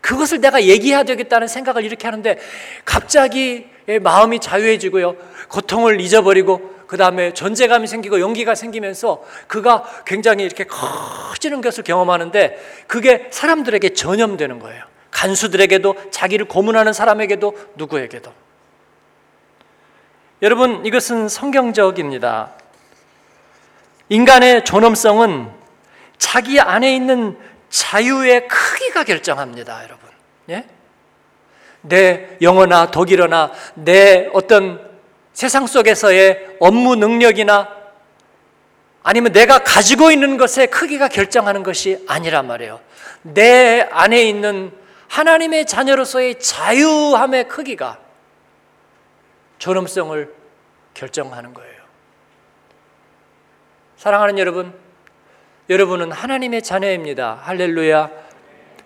그것을 0.00 0.40
내가 0.40 0.62
얘기해야 0.64 1.04
되겠다는 1.04 1.46
생각을 1.46 1.84
이렇게 1.84 2.06
하는데 2.06 2.38
갑자기 2.84 3.66
마음이 4.00 4.40
자유해지고요. 4.40 5.16
고통을 5.48 6.00
잊어버리고 6.00 6.72
그 6.92 6.98
다음에 6.98 7.32
존재감이 7.32 7.86
생기고 7.86 8.20
용기가 8.20 8.54
생기면서 8.54 9.24
그가 9.46 9.82
굉장히 10.04 10.44
이렇게 10.44 10.64
커지는 10.64 11.62
것을 11.62 11.84
경험하는데 11.84 12.84
그게 12.86 13.28
사람들에게 13.30 13.94
전염되는 13.94 14.58
거예요. 14.58 14.84
간수들에게도 15.10 16.10
자기를 16.10 16.48
고문하는 16.48 16.92
사람에게도 16.92 17.56
누구에게도. 17.76 18.30
여러분 20.42 20.84
이것은 20.84 21.30
성경적입니다. 21.30 22.50
인간의 24.10 24.66
존엄성은 24.66 25.50
자기 26.18 26.60
안에 26.60 26.94
있는 26.94 27.38
자유의 27.70 28.48
크기가 28.48 29.04
결정합니다, 29.04 29.82
여러분. 29.84 30.10
예? 30.50 30.66
내 31.80 32.36
영어나 32.42 32.90
독일어나 32.90 33.50
내 33.76 34.28
어떤 34.34 34.91
세상 35.32 35.66
속에서의 35.66 36.56
업무 36.60 36.96
능력이나 36.96 37.68
아니면 39.02 39.32
내가 39.32 39.58
가지고 39.58 40.10
있는 40.10 40.36
것의 40.36 40.68
크기가 40.70 41.08
결정하는 41.08 41.62
것이 41.62 42.04
아니란 42.06 42.46
말이에요. 42.46 42.80
내 43.22 43.80
안에 43.90 44.22
있는 44.22 44.72
하나님의 45.08 45.66
자녀로서의 45.66 46.38
자유함의 46.38 47.48
크기가 47.48 47.98
존엄성을 49.58 50.34
결정하는 50.94 51.52
거예요. 51.54 51.82
사랑하는 53.96 54.38
여러분, 54.38 54.72
여러분은 55.68 56.12
하나님의 56.12 56.62
자녀입니다. 56.62 57.40
할렐루야. 57.42 58.10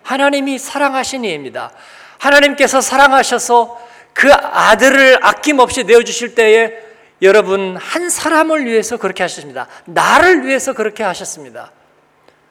하나님이 0.03 0.57
사랑하신 0.57 1.25
이입니다. 1.25 1.71
하나님께서 2.19 2.81
사랑하셔서 2.81 3.87
그 4.17 4.33
아들을 4.33 5.19
아낌없이 5.21 5.83
내어주실 5.83 6.33
때에 6.33 6.73
여러분 7.21 7.77
한 7.77 8.09
사람을 8.09 8.65
위해서 8.65 8.97
그렇게 8.97 9.21
하셨습니다. 9.21 9.67
나를 9.85 10.43
위해서 10.47 10.73
그렇게 10.73 11.03
하셨습니다. 11.03 11.71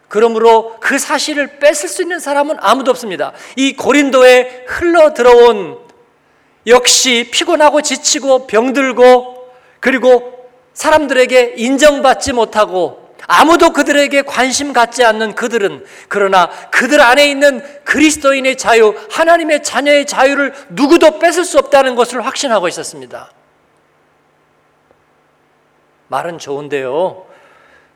그러므로 0.06 0.76
그 0.78 0.96
사실을 0.96 1.58
뺏을 1.58 1.88
수 1.88 2.02
있는 2.02 2.20
사람은 2.20 2.58
아무도 2.60 2.92
없습니다. 2.92 3.32
이 3.56 3.74
고린도에 3.74 4.66
흘러 4.68 5.12
들어온 5.12 5.76
역시 6.68 7.30
피곤하고 7.32 7.82
지치고 7.82 8.46
병들고 8.46 9.50
그리고 9.80 10.48
사람들에게 10.72 11.54
인정받지 11.56 12.32
못하고 12.32 13.05
아무도 13.26 13.72
그들에게 13.72 14.22
관심 14.22 14.72
갖지 14.72 15.04
않는 15.04 15.34
그들은 15.34 15.84
그러나 16.08 16.48
그들 16.70 17.00
안에 17.00 17.28
있는 17.28 17.62
그리스도인의 17.84 18.56
자유, 18.56 18.94
하나님의 19.10 19.62
자녀의 19.62 20.06
자유를 20.06 20.54
누구도 20.70 21.18
뺏을 21.18 21.44
수 21.44 21.58
없다는 21.58 21.94
것을 21.96 22.24
확신하고 22.24 22.68
있었습니다. 22.68 23.30
말은 26.08 26.38
좋은데요. 26.38 27.26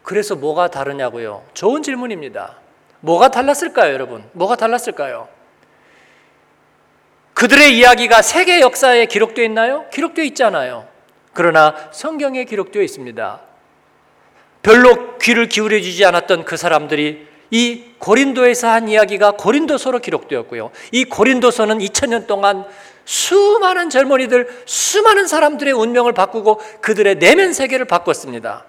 그래서 0.03 0.35
뭐가 0.35 0.69
다르냐고요? 0.69 1.45
좋은 1.55 1.83
질문입니다. 1.83 2.57
뭐가 3.01 3.29
달랐을까요, 3.29 3.93
여러분? 3.93 4.29
뭐가 4.33 4.57
달랐을까요? 4.57 5.29
그들의 7.35 7.77
이야기가 7.79 8.21
세계 8.21 8.61
역사에 8.61 9.07
기록되어 9.07 9.45
있나요? 9.45 9.89
기록되어 9.91 10.25
있잖아요. 10.27 10.89
그러나 11.33 11.75
성경에 11.93 12.45
기록되어 12.45 12.83
있습니다. 12.83 13.41
별로 14.63 15.10
귀를 15.31 15.49
기울여 15.49 15.81
주지 15.81 16.05
않았던 16.05 16.45
그 16.45 16.57
사람들이 16.57 17.29
이 17.53 17.85
고린도에서 17.99 18.69
한 18.69 18.89
이야기가 18.89 19.33
고린도서로 19.33 20.01
기록되었고요. 20.01 20.71
이 20.93 21.05
고린도서는 21.05 21.79
2000년 21.79 22.27
동안 22.27 22.65
수많은 23.05 23.91
젊은이들, 23.91 24.63
수많은 24.67 25.27
사람들의 25.27 25.73
운명을 25.73 26.13
바꾸고 26.13 26.61
그들의 26.81 27.17
내면 27.17 27.53
세계를 27.53 27.87
바꿨습니다. 27.87 28.65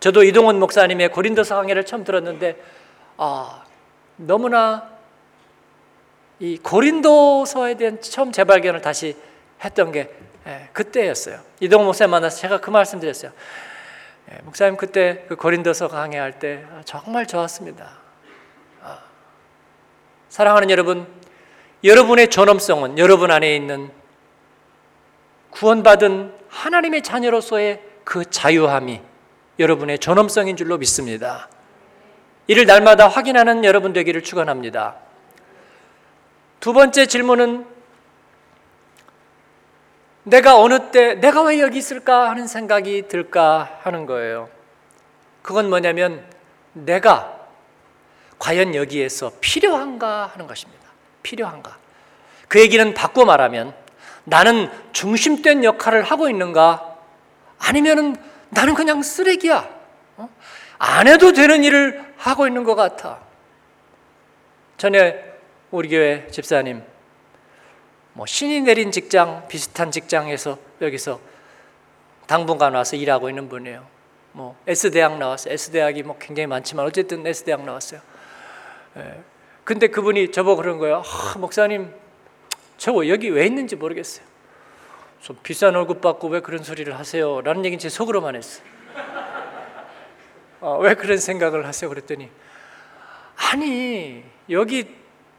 저도 0.00 0.24
이동원 0.24 0.58
목사님의 0.58 1.10
고린도서 1.12 1.54
강의를 1.56 1.84
처음 1.84 2.04
들었는데 2.04 2.56
아, 3.18 3.62
너무나 4.16 4.88
이 6.40 6.58
고린도서에 6.58 7.74
대한 7.74 8.00
처음 8.00 8.32
재발견을 8.32 8.80
다시 8.80 9.16
했던 9.62 9.92
게 9.92 10.10
예, 10.46 10.68
그때였어요. 10.72 11.38
이동원 11.60 11.86
목사님 11.86 12.10
만나서 12.10 12.38
제가 12.38 12.60
그 12.60 12.70
말씀 12.70 12.98
드렸어요. 12.98 13.32
예, 14.32 14.38
목사님 14.44 14.76
그때 14.76 15.24
그 15.28 15.36
고린도서 15.36 15.88
강의할 15.88 16.38
때 16.38 16.64
아, 16.70 16.80
정말 16.84 17.26
좋았습니다. 17.26 17.90
아, 18.82 18.98
사랑하는 20.28 20.70
여러분, 20.70 21.06
여러분의 21.84 22.30
존엄성은 22.30 22.98
여러분 22.98 23.30
안에 23.30 23.54
있는 23.54 23.90
구원받은 25.50 26.32
하나님의 26.48 27.02
자녀로서의 27.02 27.82
그 28.04 28.24
자유함이 28.24 29.02
여러분의 29.58 29.98
존엄성인 29.98 30.56
줄로 30.56 30.78
믿습니다. 30.78 31.48
이를 32.46 32.64
날마다 32.64 33.08
확인하는 33.08 33.64
여러분 33.64 33.92
되기를 33.92 34.22
축원합니다. 34.22 34.96
두 36.60 36.72
번째 36.72 37.06
질문은 37.06 37.66
내가 40.24 40.58
어느 40.58 40.90
때 40.90 41.14
내가 41.14 41.42
왜 41.42 41.60
여기 41.60 41.78
있을까 41.78 42.30
하는 42.30 42.46
생각이 42.46 43.08
들까 43.08 43.80
하는 43.82 44.06
거예요. 44.06 44.48
그건 45.42 45.68
뭐냐면 45.68 46.24
내가 46.72 47.40
과연 48.38 48.74
여기에서 48.74 49.32
필요한가 49.40 50.26
하는 50.26 50.46
것입니다. 50.46 50.82
필요한가. 51.22 51.76
그 52.48 52.60
얘기는 52.60 52.94
바꿔 52.94 53.24
말하면 53.24 53.74
나는 54.24 54.70
중심된 54.92 55.64
역할을 55.64 56.02
하고 56.04 56.28
있는가 56.28 56.96
아니면은 57.58 58.16
나는 58.50 58.74
그냥 58.74 59.02
쓰레기야. 59.02 59.68
어? 60.18 60.28
안 60.78 61.08
해도 61.08 61.32
되는 61.32 61.64
일을 61.64 62.14
하고 62.16 62.46
있는 62.46 62.64
것 62.64 62.74
같아. 62.74 63.20
전에 64.76 65.32
우리 65.70 65.88
교회 65.88 66.26
집사님 66.28 66.82
뭐 68.14 68.26
신이 68.26 68.62
내린 68.62 68.92
직장 68.92 69.46
비슷한 69.48 69.90
직장에서 69.90 70.58
여기서 70.80 71.20
당분간 72.26 72.74
와서 72.74 72.96
일하고 72.96 73.28
있는 73.28 73.48
분이에요. 73.48 73.86
뭐 74.32 74.56
S 74.66 74.90
대학 74.90 75.18
나왔어요. 75.18 75.52
S 75.52 75.70
대학이 75.70 76.02
뭐 76.02 76.16
굉장히 76.18 76.46
많지만 76.46 76.86
어쨌든 76.86 77.26
S 77.26 77.44
대학 77.44 77.64
나왔어요. 77.64 78.00
예. 78.96 79.20
근데 79.64 79.86
그분이 79.88 80.32
저보고 80.32 80.56
그런 80.56 80.78
거예요. 80.78 81.02
아, 81.06 81.38
목사님, 81.38 81.92
저 82.76 82.92
여기 83.08 83.28
왜 83.30 83.46
있는지 83.46 83.76
모르겠어요. 83.76 84.26
좀 85.20 85.38
비싼 85.42 85.74
월급 85.74 86.00
받고 86.00 86.28
왜 86.28 86.40
그런 86.40 86.64
소리를 86.64 86.98
하세요? 86.98 87.40
라는 87.42 87.64
얘기는 87.64 87.78
제 87.78 87.88
속으로만 87.88 88.34
했어요. 88.34 88.64
어, 90.60 90.78
왜 90.78 90.94
그런 90.94 91.18
생각을 91.18 91.66
하세요? 91.66 91.88
그랬더니 91.88 92.28
아니 93.36 94.24
여기 94.50 94.94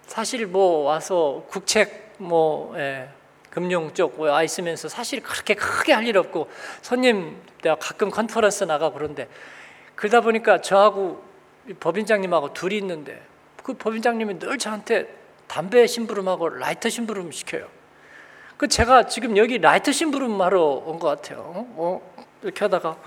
사실 0.06 0.46
뭐 0.46 0.84
와서 0.84 1.46
국책 1.50 2.03
뭐 2.18 2.74
예, 2.78 3.10
금융 3.50 3.94
쪽 3.94 4.20
와 4.20 4.44
있으면서 4.44 4.88
사실 4.90 5.22
그렇게 5.22 5.54
크게 5.56 5.94
할 5.94 6.06
일 6.08 6.18
없고 6.18 6.50
손님 6.82 7.42
내가 7.62 7.76
가끔 7.76 8.10
컨퍼런스 8.10 8.64
나가 8.66 8.92
그런데 8.92 9.28
그러다 9.96 10.22
보니까 10.22 10.62
저하고 10.62 11.24
법인장님하고 11.80 12.54
둘이 12.54 12.78
있는데 12.78 13.22
그 13.64 13.74
법인장님이 13.74 14.40
늘 14.40 14.58
저한테 14.58 15.08
담배 15.48 15.86
심부름하고 15.88 16.50
라이터 16.50 16.90
심부름 16.90 17.32
시켜요. 17.32 17.68
그 18.58 18.68
제가 18.68 19.08
지금 19.08 19.38
여기 19.38 19.58
라이터 19.60 19.92
심부름 19.92 20.42
하러 20.42 20.62
온 20.64 21.00
것 21.00 21.08
같아요. 21.08 21.44
어? 21.76 22.02
이렇게 22.42 22.60
하다가 22.66 22.98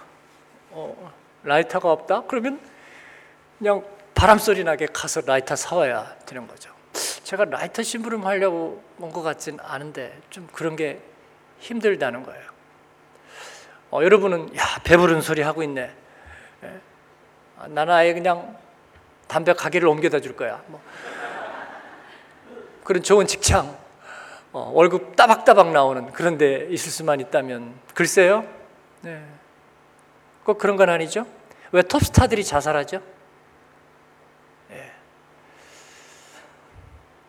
어, 0.71 1.13
라이터가 1.43 1.91
없다? 1.93 2.23
그러면 2.29 2.61
그냥 3.59 3.83
바람 4.15 4.39
소리 4.39 4.65
나게 4.65 4.87
가서 4.87 5.21
라이터 5.27 5.57
사와야 5.57 6.17
되는 6.25 6.47
거죠. 6.47 6.71
제가 7.27 7.45
라이터 7.47 7.83
심부름 7.83 8.25
하려고 8.25 8.81
온 9.01 9.11
것 9.11 9.23
같진 9.23 9.59
않은데 9.61 10.17
좀 10.31 10.49
그런 10.53 10.77
게 10.77 11.01
힘들다는 11.59 12.23
거예요. 12.23 12.45
어, 13.91 14.01
여러분은 14.03 14.57
야 14.57 14.63
배부른 14.85 15.21
소리 15.23 15.43
하고 15.43 15.63
있네. 15.65 15.91
예. 16.63 16.81
아, 17.59 17.67
나는 17.67 17.93
아예 17.95 18.15
그냥 18.15 18.57
담배 19.27 19.53
가게를 19.53 19.89
옮겨다 19.89 20.21
줄 20.21 20.37
거야. 20.37 20.63
뭐. 20.69 20.81
그런 22.85 23.03
좋은 23.03 23.27
직장, 23.27 23.77
어, 24.53 24.71
월급 24.73 25.17
따박따박 25.17 25.73
나오는 25.73 26.13
그런 26.13 26.39
데 26.39 26.69
있을 26.71 26.93
수만 26.93 27.19
있다면 27.19 27.75
글쎄요. 27.95 28.47
네. 29.01 29.25
꼭 30.45 30.59
그런 30.59 30.77
건 30.77 30.91
아니죠. 30.91 31.27
왜 31.73 31.83
톱스타들이 31.83 32.45
자살하죠? 32.45 33.03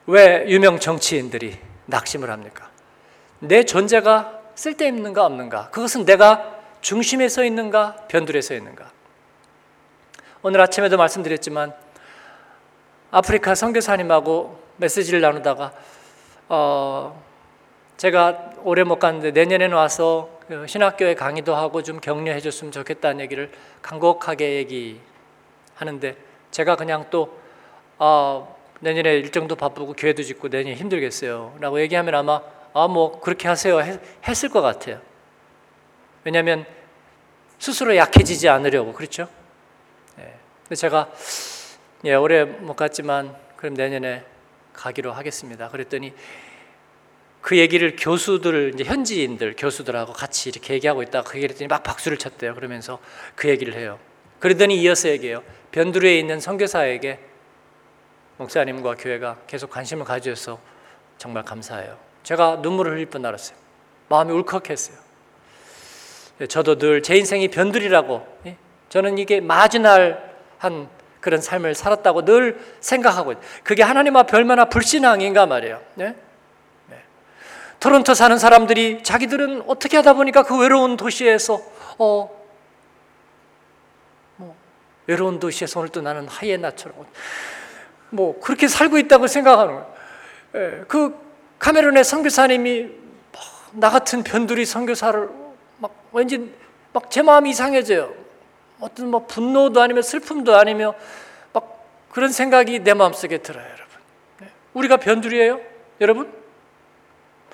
왜 0.08 0.46
유명 0.48 0.80
정치인들이 0.80 1.58
낙심을 1.86 2.30
합니까? 2.30 2.70
내 3.40 3.64
존재가 3.64 4.42
쓸데있는가 4.56 5.26
없는가? 5.26 5.70
그것은 5.70 6.06
내가 6.06 6.56
중심에 6.82 7.28
서 7.28 7.44
있는가 7.44 7.96
변두리에 8.08 8.42
서 8.42 8.54
있는가? 8.56 8.90
오늘 10.42 10.62
아침에도 10.62 10.98
말씀드렸지만 10.98 11.74
아프리카 13.12 13.54
선교사님하고 13.54 14.60
메시지를 14.78 15.22
나누다가 15.22 15.74
어 16.50 17.22
제가 17.98 18.52
오래 18.64 18.84
못 18.84 19.00
갔는데 19.00 19.32
내년에는 19.32 19.76
와서 19.76 20.30
그 20.48 20.66
신학교에 20.68 21.16
강의도 21.16 21.56
하고 21.56 21.84
좀 21.84 22.00
격려해 22.00 22.40
줬으면 22.40 22.72
좋겠다는 22.72 23.20
얘기를 23.20 23.52
간곡하게 23.82 24.56
얘기하는데 24.56 26.16
제가 26.52 26.78
그냥 26.78 27.08
또 27.10 27.38
아, 27.98 28.48
내년에 28.80 29.16
일정도 29.18 29.56
바쁘고 29.56 29.94
교회도 29.94 30.24
짓고 30.24 30.50
내년에 30.50 30.76
힘들겠어요. 30.76 31.58
라고 31.60 31.80
얘기하면 31.82 32.16
아마 32.16 32.42
아, 32.74 32.88
뭐 32.88 33.20
그렇게 33.20 33.48
하세요. 33.48 33.80
했, 33.80 34.00
했을 34.28 34.50
것 34.50 34.62
같아요. 34.62 35.02
왜냐하면 36.24 36.66
스스로 37.58 37.96
약해지지 37.96 38.50
않으려고 38.50 38.94
그렇죠? 38.94 39.28
예. 40.20 40.34
근데 40.64 40.76
제가 40.76 41.12
예, 42.06 42.14
올해 42.14 42.44
못 42.44 42.76
갔지만 42.76 43.36
그럼 43.56 43.74
내년에 43.74 44.24
가기로 44.74 45.12
하겠습니다. 45.12 45.70
그랬더니 45.70 46.14
그 47.42 47.58
얘기를 47.58 47.96
교수들 47.98 48.74
이제 48.76 48.84
현지인들 48.84 49.56
교수들하고 49.58 50.14
같이 50.14 50.50
이렇게 50.50 50.74
얘기하고 50.76 51.02
있다가 51.02 51.30
그 51.30 51.38
얘기를 51.38 51.54
했더니 51.54 51.68
막 51.68 51.82
박수를 51.82 52.18
쳤대요. 52.18 52.54
그러면서 52.54 53.00
그 53.36 53.50
얘기를 53.50 53.74
해요. 53.74 53.98
그러더니 54.40 54.80
이어서 54.82 55.10
얘기해요. 55.10 55.44
변두리에 55.72 56.20
있는 56.20 56.40
선교사에게 56.40 57.20
목사님과 58.38 58.96
교회가 58.96 59.38
계속 59.48 59.70
관심을 59.70 60.06
가져서 60.06 60.60
정말 61.18 61.44
감사해요. 61.44 61.98
제가 62.24 62.58
눈물을 62.58 62.94
흘릴 62.94 63.08
뻔 63.08 63.26
알았어요. 63.26 63.58
마음이 64.10 64.32
울컥했어요. 64.32 64.98
예, 66.42 66.48
저도 66.48 66.78
늘 66.78 67.02
제 67.02 67.16
인생이 67.16 67.48
변두리라고 67.50 68.28
예? 68.46 68.58
저는 68.90 69.18
이게 69.18 69.42
마지날 69.42 70.36
한 70.60 70.88
그런 71.20 71.42
삶을 71.42 71.74
살았다고 71.76 72.26
늘 72.26 72.60
생각하고 72.80 73.34
그게 73.64 73.84
하나님 73.84 74.16
앞에 74.16 74.38
얼마나 74.38 74.66
불신앙인가 74.66 75.46
말이에요. 75.48 75.82
네? 75.96 76.16
네. 76.88 77.02
토론토 77.80 78.14
사는 78.14 78.38
사람들이 78.38 79.04
자기들은 79.04 79.64
어떻게 79.68 79.98
하다 79.98 80.14
보니까 80.14 80.44
그 80.44 80.58
외로운 80.58 80.96
도시에서 80.96 81.60
어, 81.98 82.30
뭐, 84.38 84.56
외로운 85.08 85.40
도시에서 85.40 85.80
오늘 85.80 85.90
또 85.90 86.02
나는 86.02 86.28
하이에나처럼 86.28 87.06
뭐 88.10 88.40
그렇게 88.40 88.68
살고 88.68 88.98
있다고 88.98 89.28
생각하는 89.28 89.74
거예요. 89.74 89.96
예, 90.56 90.84
그 90.88 91.16
카메룬의 91.60 92.04
선교사님이 92.04 92.90
나 93.74 93.90
같은 93.90 94.24
변두리 94.24 94.66
선교사를 94.66 95.30
막 95.80 96.10
왠지 96.12 96.54
막 96.94 97.10
제 97.10 97.22
마음이 97.22 97.52
이상해져요. 97.52 98.14
어떤 98.80 99.10
뭐 99.10 99.26
분노도 99.26 99.82
아니며 99.82 100.02
슬픔도 100.02 100.56
아니며 100.56 100.96
막 101.54 101.86
그런 102.10 102.32
생각이 102.32 102.80
내 102.80 102.94
마음속에 102.94 103.40
들어요, 103.40 103.66
여러분. 103.66 103.98
네. 104.40 104.48
우리가 104.74 104.98
변두리예요, 104.98 105.60
여러분? 106.02 106.32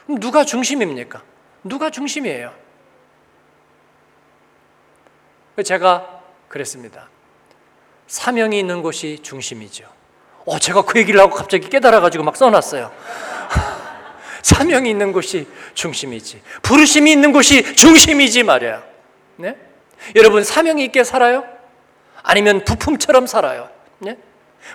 그럼 0.06 0.20
누가 0.20 0.44
중심입니까? 0.44 1.22
누가 1.64 1.90
중심이에요? 1.90 2.54
제가 5.64 6.22
그랬습니다. 6.48 7.10
사명이 8.08 8.60
있는 8.60 8.82
곳이 8.82 9.20
중심이죠. 9.22 9.88
어, 10.46 10.60
제가 10.60 10.84
그 10.84 11.00
얘기를 11.00 11.20
하고 11.20 11.36
갑자기 11.36 11.70
깨달아가지고 11.70 12.24
막 12.24 12.36
써놨어요. 12.36 12.92
사명이 14.42 14.90
있는 14.90 15.14
곳이 15.14 15.48
중심이지. 15.74 16.42
부르심이 16.62 17.12
있는 17.12 17.32
곳이 17.32 17.76
중심이지 17.76 18.44
말이야. 18.44 18.84
네? 19.38 19.56
여러분 20.16 20.44
사명이 20.44 20.84
있게 20.86 21.04
살아요? 21.04 21.46
아니면 22.22 22.64
부품처럼 22.66 23.26
살아요? 23.26 23.70
네? 24.00 24.18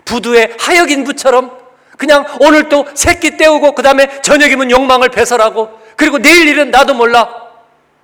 부두의 0.04 0.56
하역인 0.58 1.04
부처럼 1.04 1.56
그냥 1.98 2.24
오늘 2.40 2.68
또 2.68 2.86
새끼 2.94 3.36
때우고 3.36 3.74
그 3.74 3.82
다음에 3.82 4.22
저녁이면 4.22 4.70
욕망을 4.70 5.10
배설하고 5.10 5.78
그리고 5.96 6.18
내일 6.18 6.48
일은 6.48 6.70
나도 6.70 6.94
몰라 6.94 7.47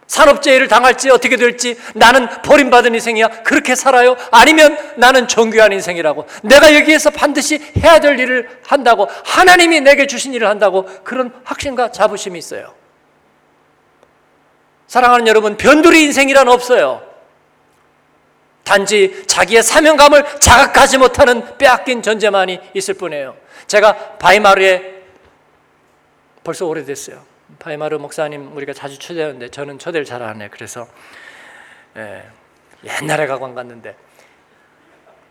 산업재해를 0.07 0.69
당할지 0.69 1.11
어떻게 1.11 1.37
될지 1.37 1.77
나는 1.95 2.29
버림받은 2.43 2.95
인생이야. 2.95 3.29
그렇게 3.43 3.75
살아요? 3.75 4.17
아니면 4.31 4.77
나는 4.97 5.27
정교한 5.29 5.73
인생이라고? 5.73 6.27
내가 6.43 6.75
여기에서 6.75 7.11
반드시 7.11 7.59
해야 7.83 7.99
될 8.01 8.19
일을 8.19 8.49
한다고? 8.67 9.09
하나님이 9.25 9.81
내게 9.81 10.07
주신 10.07 10.35
일을 10.35 10.49
한다고? 10.49 10.85
그런 11.05 11.33
확신과 11.45 11.91
자부심이 11.91 12.39
있어요. 12.39 12.75
사랑하는 14.87 15.27
여러분 15.27 15.57
변두리 15.57 16.05
인생이란 16.05 16.49
없어요. 16.49 17.03
단지 18.65 19.25
자기의 19.27 19.63
사명감을 19.63 20.41
자각하지 20.41 20.99
못하는 20.99 21.59
빼앗긴 21.59 22.03
존재만이 22.03 22.61
있을 22.75 22.95
뿐이에요. 22.95 23.37
제가 23.67 24.17
바이마르에 24.19 24.95
벌써 26.43 26.67
오래됐어요 26.67 27.34
바이마르 27.65 27.97
목사님 27.97 28.55
우리가 28.55 28.75
자주 28.75 28.99
초대하는데 28.99 29.49
저는 29.49 29.79
초대를 29.79 30.05
잘 30.05 30.21
안 30.23 30.43
해. 30.43 30.49
그래서 30.51 30.87
예, 31.97 32.23
옛날에 32.85 33.27
가고 33.27 33.47
안 33.47 33.55
갔는데 33.55 33.97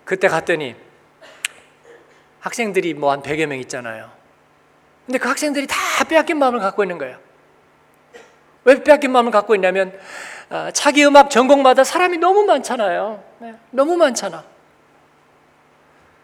그때 0.03 0.27
갔더니 0.27 0.75
학생들이 2.39 2.95
뭐 2.95 3.11
한 3.11 3.21
100여 3.21 3.45
명 3.45 3.59
있잖아요. 3.59 4.09
근데 5.05 5.19
그 5.19 5.27
학생들이 5.29 5.67
다 5.67 5.77
빼앗긴 6.09 6.39
마음을 6.39 6.59
갖고 6.59 6.83
있는 6.83 6.97
거예요. 6.97 7.19
왜 8.63 8.81
빼앗긴 8.83 9.11
마음을 9.11 9.31
갖고 9.31 9.53
있냐면 9.53 9.95
아, 10.49 10.71
자기 10.71 11.05
음악 11.05 11.29
전공마다 11.29 11.83
사람이 11.83 12.17
너무 12.17 12.45
많잖아요. 12.45 13.23
네, 13.39 13.53
너무 13.69 13.95
많잖아. 13.95 14.43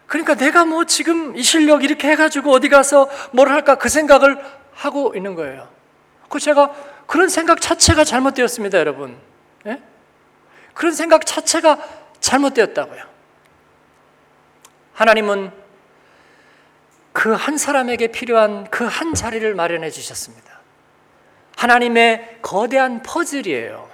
그러니까 0.08 0.34
내가 0.34 0.64
뭐 0.64 0.84
지금 0.86 1.36
이 1.36 1.42
실력 1.44 1.84
이렇게 1.84 2.08
해가지고 2.10 2.50
어디 2.50 2.68
가서 2.68 3.08
뭘 3.30 3.48
할까 3.48 3.76
그 3.76 3.88
생각을 3.88 4.42
하고 4.72 5.12
있는 5.14 5.36
거예요. 5.36 5.68
그 6.30 6.38
제가 6.38 6.72
그런 7.06 7.28
생각 7.28 7.60
자체가 7.60 8.04
잘못되었습니다, 8.04 8.78
여러분. 8.78 9.18
예? 9.66 9.82
그런 10.72 10.94
생각 10.94 11.26
자체가 11.26 11.78
잘못되었다고요. 12.20 13.02
하나님은 14.94 15.50
그 17.12 17.34
한 17.34 17.58
사람에게 17.58 18.06
필요한 18.08 18.64
그 18.70 18.84
한 18.86 19.12
자리를 19.12 19.54
마련해 19.54 19.90
주셨습니다. 19.90 20.60
하나님의 21.56 22.38
거대한 22.40 23.02
퍼즐이에요. 23.02 23.90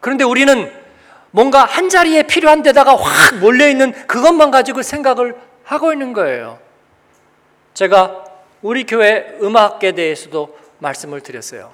그런데 0.00 0.24
우리는 0.24 0.72
뭔가 1.32 1.64
한 1.64 1.88
자리에 1.88 2.22
필요한 2.22 2.62
데다가 2.62 2.94
확 2.96 3.38
몰려 3.40 3.68
있는 3.68 3.92
그것만 4.06 4.52
가지고 4.52 4.82
생각을 4.82 5.36
하고 5.64 5.92
있는 5.92 6.12
거예요. 6.12 6.60
제가 7.74 8.24
우리 8.62 8.86
교회 8.86 9.36
음악에 9.42 9.92
대해서도 9.92 10.56
말씀을 10.84 11.20
드렸어요. 11.20 11.72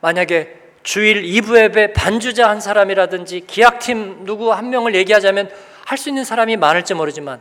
만약에 0.00 0.62
주일 0.82 1.22
2부 1.22 1.58
예배 1.58 1.94
반주자 1.94 2.48
한 2.48 2.60
사람이라든지 2.60 3.40
기악팀 3.46 4.24
누구 4.24 4.52
한 4.52 4.70
명을 4.70 4.94
얘기하자면 4.94 5.50
할 5.84 5.98
수 5.98 6.08
있는 6.08 6.24
사람이 6.24 6.56
많을지 6.56 6.94
모르지만 6.94 7.40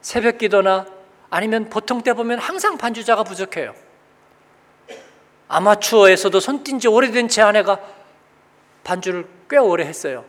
새벽 0.00 0.38
기도나 0.38 0.86
아니면 1.28 1.68
보통 1.68 2.02
때 2.02 2.14
보면 2.14 2.38
항상 2.38 2.78
반주자가 2.78 3.22
부족해요. 3.22 3.74
아마추어에서도 5.48 6.40
손띈 6.40 6.78
지 6.78 6.88
오래된 6.88 7.28
제 7.28 7.42
아내가 7.42 7.78
반주를 8.82 9.26
꽤 9.48 9.58
오래 9.58 9.84
했어요. 9.84 10.24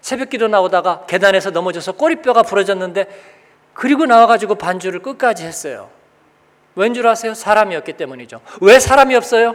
새벽 0.00 0.30
기도 0.30 0.48
나오다가 0.48 1.04
계단에서 1.06 1.50
넘어져서 1.50 1.92
꼬리뼈가 1.92 2.42
부러졌는데 2.42 3.06
그리고 3.74 4.06
나와가지고 4.06 4.54
반주를 4.54 5.00
끝까지 5.00 5.44
했어요. 5.44 5.90
왠 6.74 6.94
줄 6.94 7.06
아세요? 7.06 7.34
사람이었기 7.34 7.94
때문이죠. 7.94 8.40
왜 8.60 8.78
사람이 8.78 9.14
없어요? 9.16 9.54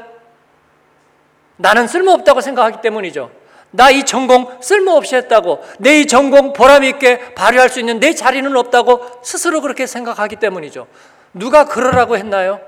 나는 1.58 1.88
쓸모없다고 1.88 2.42
생각하기 2.42 2.82
때문이죠. 2.82 3.32
나 3.72 3.92
이 3.92 4.04
전공 4.06 4.58
쓸모없이 4.62 5.16
했다고, 5.16 5.64
내 5.80 6.00
이 6.00 6.08
전공 6.08 6.54
보람있게 6.54 7.34
발휘할 7.36 7.70
수 7.70 7.80
있는 7.80 8.00
내 8.00 8.14
자리는 8.14 8.56
없다고 8.56 9.22
스스로 9.24 9.62
그렇게 9.62 9.86
생각하기 9.88 10.38
때문이죠. 10.38 10.88
누가 11.34 11.66
그러라고 11.66 12.18
했나요? 12.18 12.62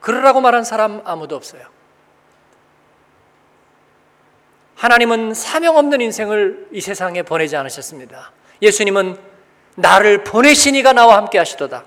그러라고 0.00 0.40
말한 0.40 0.64
사람 0.64 1.02
아무도 1.04 1.36
없어요. 1.36 1.62
하나님은 4.76 5.34
사명 5.34 5.76
없는 5.76 6.00
인생을 6.00 6.68
이 6.72 6.80
세상에 6.80 7.22
보내지 7.22 7.56
않으셨습니다. 7.56 8.32
예수님은 8.62 9.18
나를 9.76 10.24
보내시니가 10.24 10.92
나와 10.92 11.16
함께 11.16 11.38
하시도다. 11.38 11.84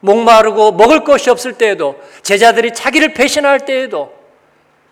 목마르고 0.00 0.72
먹을 0.72 1.04
것이 1.04 1.30
없을 1.30 1.54
때에도 1.54 2.00
제자들이 2.22 2.72
자기를 2.74 3.14
배신할 3.14 3.64
때에도 3.64 4.12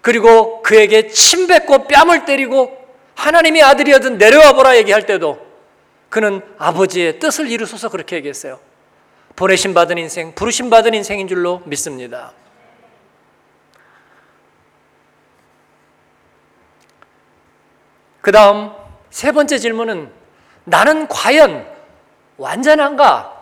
그리고 0.00 0.62
그에게 0.62 1.08
침 1.08 1.46
뱉고 1.46 1.88
뺨을 1.88 2.24
때리고 2.24 2.76
하나님의 3.14 3.62
아들이어든 3.62 4.18
내려와 4.18 4.52
보라 4.52 4.76
얘기할 4.76 5.06
때도 5.06 5.46
그는 6.08 6.40
아버지의 6.58 7.18
뜻을 7.18 7.50
이루소서 7.50 7.88
그렇게 7.88 8.16
얘기했어요. 8.16 8.60
보내심 9.34 9.74
받은 9.74 9.98
인생, 9.98 10.34
부르심 10.34 10.70
받은 10.70 10.94
인생인 10.94 11.28
줄로 11.28 11.62
믿습니다. 11.64 12.32
그 18.20 18.32
다음 18.32 18.72
세 19.10 19.32
번째 19.32 19.58
질문은 19.58 20.12
나는 20.64 21.08
과연 21.08 21.66
완전한가? 22.36 23.37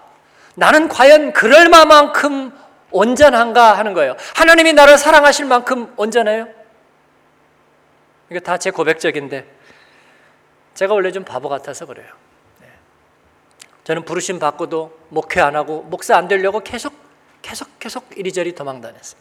나는 0.57 0.88
과연 0.88 1.33
그럴 1.33 1.69
만큼 1.69 2.51
온전한가 2.90 3.77
하는 3.77 3.92
거예요. 3.95 4.16
하나님이 4.35 4.73
나를 4.73 4.97
사랑하실 4.99 5.45
만큼 5.47 5.92
온전해요? 5.97 6.49
이게 8.31 8.40
다 8.40 8.57
제 8.59 8.71
고백적인데 8.71 9.47
제가 10.75 10.95
원래 10.95 11.12
좀 11.12 11.25
바보 11.25 11.49
같아서 11.49 11.87
그래요. 11.87 12.07
네. 12.61 12.66
저는 13.85 14.05
부르심 14.05 14.38
받고도 14.38 14.99
목회 15.11 15.40
안 15.40 15.57
하고 15.57 15.83
목사 15.83 16.16
안 16.16 16.27
되려고 16.27 16.61
계속 16.61 16.92
계속 17.42 17.79
계속 17.79 18.07
이리저리 18.16 18.55
도망 18.55 18.81
다녔어요. 18.81 19.21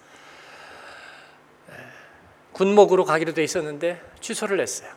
네. 1.69 1.75
군목으로 2.53 3.05
가기로 3.05 3.33
돼 3.33 3.43
있었는데 3.43 4.01
취소를 4.21 4.59
했어요. 4.59 4.89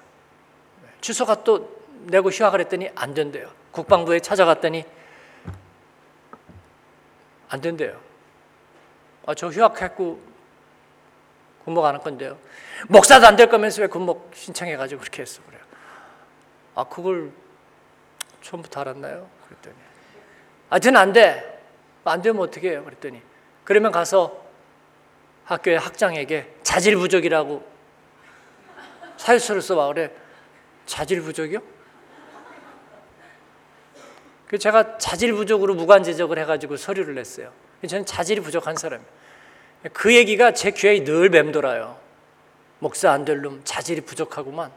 네. 0.82 0.88
취소가 1.00 1.42
또 1.42 1.78
내고 2.04 2.30
휴학을 2.30 2.60
했더니 2.60 2.88
안 2.94 3.12
된대요. 3.12 3.50
국방부에 3.72 4.20
찾아갔더니 4.20 4.84
안 7.48 7.60
된대요. 7.60 7.98
아, 9.26 9.34
저 9.34 9.48
휴학했고 9.48 10.20
군목 11.64 11.84
안 11.84 11.94
할 11.94 12.02
건데요. 12.02 12.38
목사도 12.88 13.26
안 13.26 13.36
될 13.36 13.48
거면서 13.48 13.82
왜 13.82 13.88
군목 13.88 14.30
신청해가지고 14.34 15.00
그렇게 15.00 15.22
했어 15.22 15.42
그래요. 15.44 15.60
아 16.74 16.84
그걸 16.84 17.30
처음부터 18.42 18.80
알았나요? 18.80 19.28
그랬더니 19.46 19.74
하여튼 20.70 20.96
안 20.96 21.12
돼. 21.12 21.54
안 22.04 22.22
되면 22.22 22.40
어떻게 22.42 22.70
해요? 22.70 22.84
그랬더니 22.84 23.20
그러면 23.64 23.92
가서 23.92 24.42
학교의 25.44 25.78
학장에게 25.78 26.54
자질 26.62 26.96
부족이라고 26.96 27.66
사유서를 29.18 29.60
써봐 29.60 29.88
그래. 29.88 30.10
자질 30.86 31.20
부족이요? 31.20 31.60
그 34.48 34.58
제가 34.58 34.98
자질 34.98 35.34
부족으로 35.34 35.74
무관 35.74 36.02
제적을 36.02 36.38
해가지고 36.38 36.76
서류를 36.76 37.14
냈어요. 37.14 37.52
저는 37.86 38.06
자질이 38.06 38.40
부족한 38.40 38.76
사람이에요. 38.76 39.08
그 39.92 40.14
얘기가 40.14 40.52
제 40.52 40.70
귀에 40.72 41.04
늘 41.04 41.28
맴돌아요. 41.28 41.98
목사 42.80 43.12
안 43.12 43.24
될 43.24 43.40
놈 43.42 43.60
자질이 43.64 44.00
부족하구만. 44.02 44.72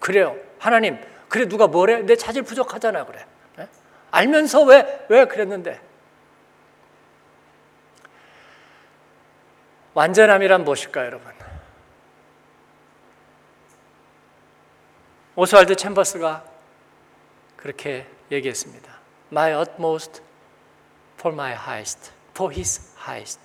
그래요. 0.00 0.36
하나님, 0.58 0.98
그래 1.28 1.48
누가 1.48 1.66
뭐래? 1.66 2.02
내 2.02 2.14
자질 2.14 2.42
부족하잖아 2.42 3.06
그래. 3.06 3.24
네? 3.56 3.68
알면서 4.10 4.62
왜 4.64 5.06
왜 5.08 5.24
그랬는데? 5.24 5.80
완전함이란 9.94 10.64
무엇일까요, 10.64 11.06
여러분? 11.06 11.32
오스왈드 15.36 15.74
챔버스가 15.76 16.44
그렇게 17.56 18.06
얘기했습니다. 18.34 18.92
My 19.32 19.52
utmost 19.54 20.22
for 21.18 21.34
my 21.34 21.52
highest, 21.54 22.10
for 22.30 22.52
his 22.52 22.80
highest. 22.98 23.40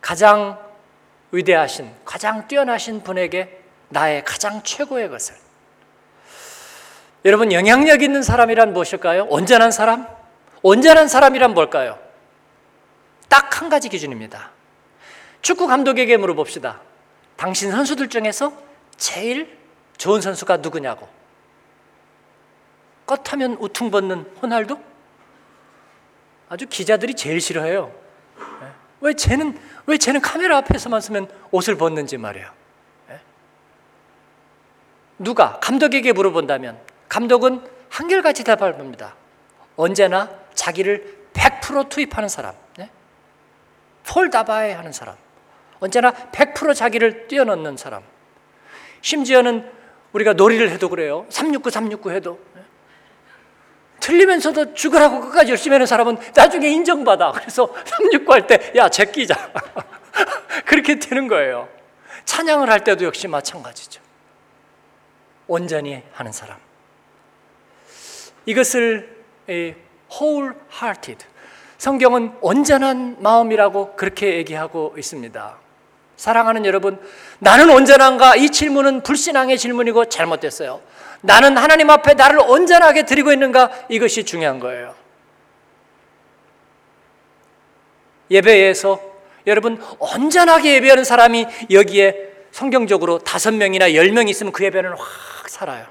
가장 0.00 0.58
위대하신, 1.32 1.94
가장 2.04 2.46
뛰어나신 2.48 3.02
분에게 3.02 3.62
나의 3.88 4.24
가장 4.24 4.62
최고의 4.62 5.08
것을. 5.08 5.34
여러분, 7.24 7.52
영향력 7.52 8.02
있는 8.02 8.22
사람이란 8.22 8.72
무엇일까요? 8.72 9.26
온전한 9.28 9.70
사람? 9.70 10.06
온전한 10.62 11.08
사람이란 11.08 11.54
뭘까요? 11.54 11.98
딱 13.28 13.50
한 13.60 13.68
가지 13.68 13.90
기준입니다. 13.90 14.50
축구 15.42 15.66
감독에게 15.66 16.16
물어봅시다. 16.16 16.80
당신 17.36 17.70
선수들 17.70 18.08
중에서 18.08 18.52
제일 18.96 19.58
좋은 19.98 20.22
선수가 20.22 20.58
누구냐고. 20.58 21.06
껐하면 23.10 23.56
우퉁 23.60 23.90
벗는 23.90 24.24
호날두? 24.40 24.78
아주 26.48 26.66
기자들이 26.66 27.14
제일 27.14 27.40
싫어해요. 27.40 27.92
왜 29.00 29.14
쟤는 29.14 29.58
왜 29.86 29.98
쟤는 29.98 30.20
카메라 30.20 30.58
앞에서만 30.58 31.00
서면 31.00 31.28
옷을 31.50 31.76
벗는지 31.76 32.18
말이에요. 32.18 32.50
누가 35.18 35.58
감독에게 35.60 36.12
물어본다면 36.12 36.78
감독은 37.08 37.62
한결같이 37.88 38.44
대답을 38.44 38.78
합니다. 38.78 39.14
언제나 39.76 40.30
자기를 40.54 41.28
100% 41.32 41.88
투입하는 41.88 42.28
사람, 42.28 42.54
네? 42.76 42.90
폴다바에 44.06 44.72
하는 44.72 44.92
사람, 44.92 45.16
언제나 45.80 46.12
100% 46.12 46.74
자기를 46.74 47.28
뛰어넘는 47.28 47.76
사람. 47.76 48.02
심지어는 49.02 49.70
우리가 50.12 50.32
놀이를 50.32 50.70
해도 50.70 50.88
그래요. 50.88 51.26
369, 51.28 51.70
369 51.70 52.10
해도 52.12 52.40
틀리면서도 54.00 54.74
죽으라고 54.74 55.20
끝까지 55.20 55.50
열심히 55.50 55.74
하는 55.74 55.86
사람은 55.86 56.18
나중에 56.34 56.68
인정받아. 56.68 57.32
그래서 57.32 57.72
369 57.84 58.32
할 58.32 58.46
때, 58.46 58.72
야, 58.76 58.88
제끼자. 58.88 59.34
그렇게 60.66 60.98
되는 60.98 61.28
거예요. 61.28 61.68
찬양을 62.24 62.70
할 62.70 62.82
때도 62.82 63.04
역시 63.04 63.28
마찬가지죠. 63.28 64.00
온전히 65.46 66.02
하는 66.12 66.32
사람. 66.32 66.58
이것을 68.46 69.24
wholehearted. 69.48 71.26
성경은 71.78 72.34
온전한 72.40 73.16
마음이라고 73.20 73.96
그렇게 73.96 74.36
얘기하고 74.36 74.94
있습니다. 74.98 75.56
사랑하는 76.16 76.66
여러분, 76.66 77.00
나는 77.38 77.70
온전한가? 77.70 78.36
이 78.36 78.50
질문은 78.50 79.02
불신앙의 79.02 79.56
질문이고 79.56 80.04
잘못됐어요. 80.04 80.82
나는 81.22 81.56
하나님 81.56 81.90
앞에 81.90 82.14
나를 82.14 82.40
온전하게 82.40 83.04
드리고 83.04 83.32
있는가? 83.32 83.70
이것이 83.88 84.24
중요한 84.24 84.58
거예요. 84.58 84.94
예배에서 88.30 89.00
여러분 89.46 89.82
온전하게 89.98 90.74
예배하는 90.74 91.04
사람이 91.04 91.46
여기에 91.70 92.30
성경적으로 92.52 93.18
다섯 93.18 93.52
명이나 93.52 93.94
열명 93.94 94.28
있으면 94.28 94.52
그 94.52 94.64
예배는 94.64 94.90
확 94.92 95.48
살아요. 95.48 95.86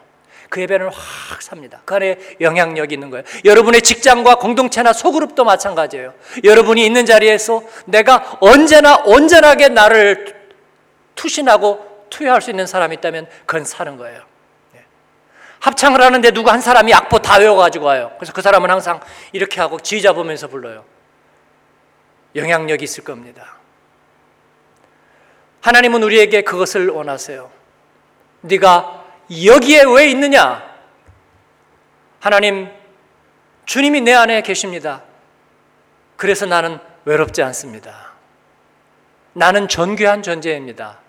그 0.49 0.61
예배는 0.61 0.87
확 0.87 1.41
삽니다. 1.41 1.81
그 1.85 1.95
안에 1.95 2.17
영향력이 2.41 2.95
있는 2.95 3.09
거예요. 3.11 3.23
여러분의 3.45 3.81
직장과 3.81 4.35
공동체나 4.35 4.93
소그룹도 4.93 5.43
마찬가지예요. 5.43 6.13
여러분이 6.43 6.83
있는 6.83 7.05
자리에서 7.05 7.61
내가 7.85 8.37
언제나 8.39 8.97
온전하게 9.05 9.69
나를 9.69 10.35
투신하고 11.15 12.07
투여할 12.09 12.41
수 12.41 12.49
있는 12.49 12.65
사람이 12.65 12.95
있다면 12.95 13.27
그건 13.45 13.65
사는 13.65 13.95
거예요. 13.97 14.28
합창을 15.59 16.01
하는데 16.01 16.31
누구 16.31 16.49
한 16.49 16.61
사람이 16.61 16.93
악보 16.93 17.19
다 17.19 17.37
외워가지고 17.37 17.85
와요. 17.85 18.11
그래서 18.17 18.33
그 18.33 18.41
사람은 18.41 18.69
항상 18.69 18.99
이렇게 19.31 19.59
하고 19.59 19.79
지휘 19.79 20.01
잡으면서 20.01 20.47
불러요. 20.47 20.85
영향력이 22.35 22.83
있을 22.83 23.03
겁니다. 23.03 23.57
하나님은 25.61 26.03
우리에게 26.03 26.43
그것을 26.43 26.89
원하세요. 26.89 27.51
네가 28.41 29.05
여기에 29.45 29.83
왜 29.93 30.09
있느냐? 30.11 30.63
하나님, 32.19 32.69
주님이 33.65 34.01
내 34.01 34.13
안에 34.13 34.41
계십니다. 34.41 35.03
그래서 36.15 36.45
나는 36.45 36.79
외롭지 37.05 37.43
않습니다. 37.43 38.13
나는 39.33 39.67
존귀한 39.67 40.21
존재입니다. 40.23 40.99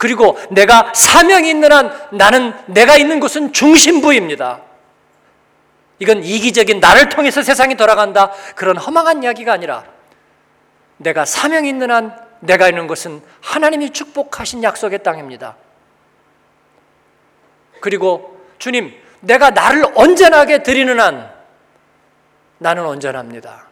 그리고 0.00 0.38
내가 0.50 0.94
사명이 0.94 1.50
있는 1.50 1.70
한 1.70 1.92
나는 2.12 2.54
내가 2.68 2.96
있는 2.96 3.20
곳은 3.20 3.52
중심부입니다. 3.52 4.62
이건 5.98 6.24
이기적인 6.24 6.80
나를 6.80 7.10
통해서 7.10 7.42
세상이 7.42 7.74
돌아간다. 7.74 8.32
그런 8.56 8.78
허망한 8.78 9.22
이야기가 9.22 9.52
아니라 9.52 9.84
내가 10.96 11.26
사명이 11.26 11.68
있는 11.68 11.90
한 11.90 12.18
내가 12.40 12.70
있는 12.70 12.86
곳은 12.86 13.20
하나님이 13.42 13.90
축복하신 13.90 14.62
약속의 14.62 15.02
땅입니다. 15.02 15.56
그리고 17.80 18.40
주님, 18.58 18.94
내가 19.20 19.50
나를 19.50 19.84
온전하게 19.94 20.62
드리는 20.62 20.98
한 20.98 21.30
나는 22.56 22.86
온전합니다. 22.86 23.66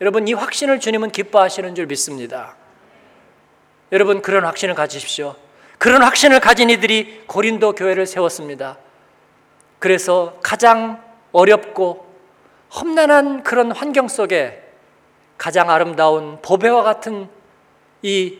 여러분, 0.00 0.26
이 0.26 0.32
확신을 0.32 0.80
주님은 0.80 1.12
기뻐하시는 1.12 1.76
줄 1.76 1.86
믿습니다. 1.86 2.56
여러분 3.94 4.20
그런 4.22 4.44
확신을 4.44 4.74
가지십시오. 4.74 5.36
그런 5.78 6.02
확신을 6.02 6.40
가진 6.40 6.68
이들이 6.68 7.22
고린도 7.28 7.76
교회를 7.76 8.06
세웠습니다. 8.06 8.76
그래서 9.78 10.36
가장 10.42 11.00
어렵고 11.30 12.04
험난한 12.74 13.44
그런 13.44 13.70
환경 13.70 14.08
속에 14.08 14.60
가장 15.38 15.70
아름다운 15.70 16.42
보배와 16.42 16.82
같은 16.82 17.28
이 18.02 18.38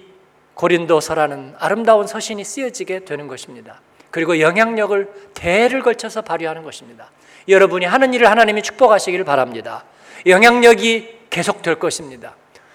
고린도서라는 0.55 1.55
아름다운 1.61 2.09
서신이 2.09 2.43
쓰여지게 2.43 3.05
되는 3.05 3.29
것입니다. 3.29 3.81
그리고 4.11 4.41
영향력을 4.41 5.31
대를 5.35 5.83
걸쳐서 5.83 6.23
발휘하는 6.23 6.65
것입니다. 6.65 7.13
여러분이 7.47 7.87
하는 7.87 8.13
일을 8.13 8.29
하나님이 8.29 8.61
축복하시기를 8.63 9.25
바랍니다. 9.25 9.85
영향력이 10.27 11.27
계속될 11.31 11.77
것입니다. 11.77 12.35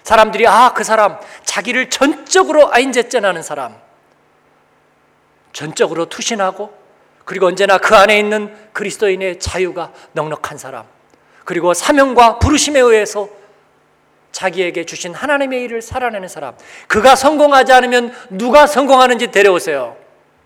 사람들이 0.09 0.47
아, 0.47 0.73
그 0.73 0.83
사람 0.83 1.19
자기를 1.43 1.91
전적으로 1.91 2.73
아인제전하는 2.73 3.43
사람. 3.43 3.75
전적으로 5.53 6.05
투신하고 6.05 6.73
그리고 7.25 7.45
언제나 7.45 7.77
그 7.77 7.95
안에 7.95 8.17
있는 8.17 8.51
그리스도인의 8.73 9.37
자유가 9.37 9.91
넉넉한 10.13 10.57
사람. 10.57 10.85
그리고 11.45 11.75
사명과 11.75 12.39
부르심에 12.39 12.79
의해서 12.79 13.29
자기에게 14.31 14.85
주신 14.85 15.13
하나님의 15.13 15.61
일을 15.65 15.83
살아내는 15.83 16.27
사람. 16.27 16.55
그가 16.87 17.15
성공하지 17.15 17.71
않으면 17.71 18.11
누가 18.31 18.65
성공하는지 18.65 19.27
데려오세요. 19.27 19.95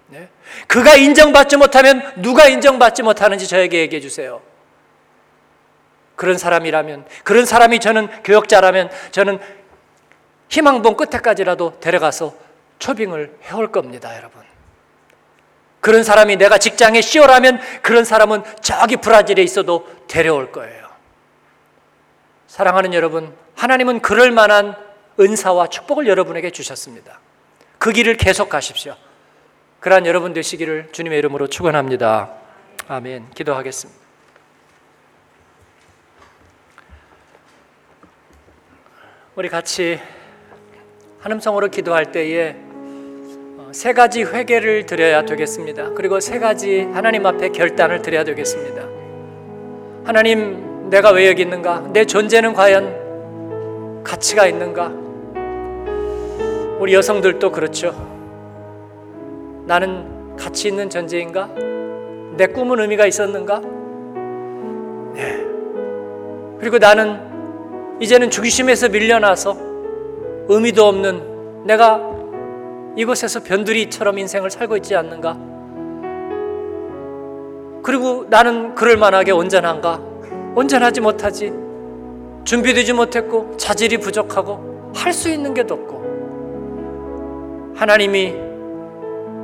네? 0.08 0.28
그가 0.68 0.98
인정받지 0.98 1.56
못하면 1.56 2.12
누가 2.18 2.50
인정받지 2.50 3.02
못하는지 3.02 3.48
저에게 3.48 3.80
얘기해 3.80 4.02
주세요. 4.02 4.42
그런 6.24 6.38
사람이라면, 6.38 7.06
그런 7.26 7.46
사람이 7.46 7.80
저는 7.80 8.08
교역자라면 8.24 8.90
저는 9.12 9.40
희망봉 10.48 10.96
끝에까지라도 10.96 11.82
데려가서 11.82 12.34
초빙을 12.80 13.40
해올 13.44 13.74
겁니다, 13.74 14.16
여러분. 14.16 14.42
그런 15.82 16.06
사람이 16.06 16.38
내가 16.38 16.58
직장에 16.60 17.02
시어라면 17.02 17.60
그런 17.82 18.06
사람은 18.06 18.44
저기 18.62 18.96
브라질에 18.96 19.44
있어도 19.44 19.86
데려올 20.08 20.54
거예요. 20.54 20.88
사랑하는 22.48 22.94
여러분, 22.94 23.36
하나님은 23.58 24.00
그럴 24.00 24.32
만한 24.32 24.78
은사와 25.20 25.68
축복을 25.68 26.08
여러분에게 26.08 26.52
주셨습니다. 26.52 27.20
그 27.80 27.92
길을 27.92 28.16
계속 28.16 28.48
가십시오. 28.48 28.96
그러한 29.82 30.06
여러분 30.06 30.32
되시기를 30.32 30.94
주님의 30.94 31.20
이름으로 31.20 31.48
축원합니다. 31.48 32.32
아멘. 32.88 33.32
기도하겠습니다. 33.32 34.03
우리 39.36 39.50
같이 39.50 40.00
한음성으로 41.22 41.70
기도할 41.70 42.12
때에 42.12 42.56
어, 43.58 43.72
세 43.72 43.92
가지 43.92 44.22
회개를 44.22 44.86
드려야 44.86 45.26
되겠습니다. 45.26 45.94
그리고 45.96 46.20
세 46.20 46.38
가지 46.38 46.82
하나님 46.94 47.26
앞에 47.26 47.50
결단을 47.50 48.04
드려야 48.04 48.24
되겠습니다. 48.26 48.84
하나님, 50.04 50.88
내가 50.92 51.10
왜 51.10 51.28
여기 51.28 51.42
있는가? 51.42 51.90
내 51.94 52.06
존재는 52.06 52.54
과연 52.54 54.04
가치가 54.04 54.46
있는가? 54.46 54.92
우리 56.78 56.94
여성들도 56.94 57.52
그렇죠. 57.52 57.90
나는 59.66 60.36
가치 60.38 60.68
있는 60.68 60.92
존재인가? 60.92 61.50
내 62.38 62.46
꿈은 62.46 62.82
의미가 62.82 63.08
있었는가? 63.08 63.62
네. 65.16 65.44
그리고 66.60 66.78
나는 66.78 67.33
이제는 68.04 68.30
중심에서 68.30 68.90
밀려나서 68.90 69.58
의미도 70.50 70.86
없는 70.86 71.66
내가 71.66 72.02
이곳에서 72.98 73.42
변두리처럼 73.42 74.20
인생을 74.20 74.52
살고 74.52 74.76
있지 74.76 74.94
않는가? 74.94 75.38
그리고 77.82 78.26
나는 78.30 78.76
그럴 78.76 78.98
만하게 78.98 79.32
온전한가? 79.32 80.02
온전하지 80.54 81.00
못하지. 81.00 81.54
준비되지 82.44 82.92
못했고 82.92 83.56
자질이 83.56 84.00
부족하고 84.00 84.92
할 84.94 85.14
수 85.14 85.30
있는 85.30 85.54
게도 85.54 85.74
없고 85.74 86.04
하나님이 87.78 88.36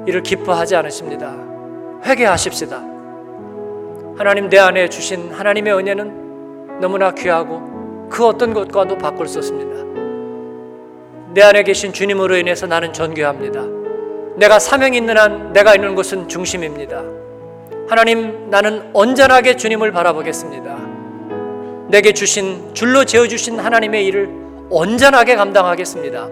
이를 0.06 0.22
기뻐하지 0.22 0.76
않으십니다. 0.76 1.34
회개하십시다. 2.04 2.76
하나님 4.18 4.50
내 4.50 4.60
안에 4.60 4.90
주신 4.90 5.32
하나님의 5.32 5.78
은혜는 5.78 6.80
너무나 6.82 7.12
귀하고 7.12 7.79
그 8.10 8.26
어떤 8.26 8.54
것과도 8.54 8.98
바꿀 8.98 9.28
수 9.28 9.38
없습니다. 9.40 9.70
내 11.34 11.42
안에 11.44 11.64
계신 11.64 11.94
주님으로 11.94 12.38
인해서 12.38 12.66
나는 12.66 12.92
존귀합니다. 12.92 13.64
내가 14.36 14.58
사명 14.58 14.94
있는 14.94 15.18
한 15.18 15.54
내가 15.54 15.76
있는 15.76 15.96
곳은 15.96 16.28
중심입니다. 16.28 17.04
하나님 17.88 18.50
나는 18.50 18.90
온전하게 18.94 19.56
주님을 19.56 19.92
바라보겠습니다. 19.92 20.78
내게 21.90 22.14
주신 22.14 22.74
줄로 22.74 23.04
재어 23.04 23.28
주신 23.28 23.60
하나님의 23.60 24.06
일을 24.06 24.30
온전하게 24.70 25.36
감당하겠습니다. 25.36 26.28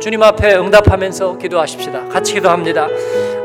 주님 0.00 0.22
앞에 0.22 0.56
응답하면서 0.56 1.38
기도하십시다. 1.38 2.08
같이 2.08 2.34
기도합니다. 2.34 2.88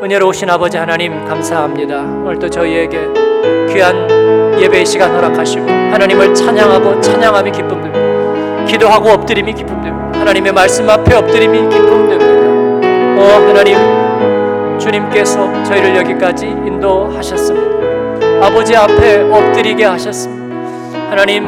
은혜로우신 0.04 0.50
아버지 0.50 0.78
하나님 0.78 1.26
감사합니다. 1.26 2.02
오늘도 2.02 2.50
저희에게 2.50 3.00
귀한 3.72 4.60
예배의 4.60 4.86
시간 4.86 5.14
허락하시고 5.16 5.83
하나님을 5.94 6.34
찬양하고 6.34 7.00
찬양함이 7.02 7.52
기쁨됩니다. 7.52 8.66
기도하고 8.66 9.10
엎드림이 9.10 9.54
기쁨됩니다. 9.54 10.20
하나님의 10.20 10.52
말씀 10.52 10.90
앞에 10.90 11.14
엎드림이 11.14 11.70
기쁨됩니다. 11.70 13.22
오 13.22 13.48
하나님 13.48 13.78
주님께서 14.80 15.64
저희를 15.64 15.96
여기까지 15.98 16.48
인도하셨습니다. 16.48 18.44
아버지 18.44 18.76
앞에 18.76 19.22
엎드리게 19.22 19.86
하셨습니다. 19.86 20.58
하나님 21.12 21.48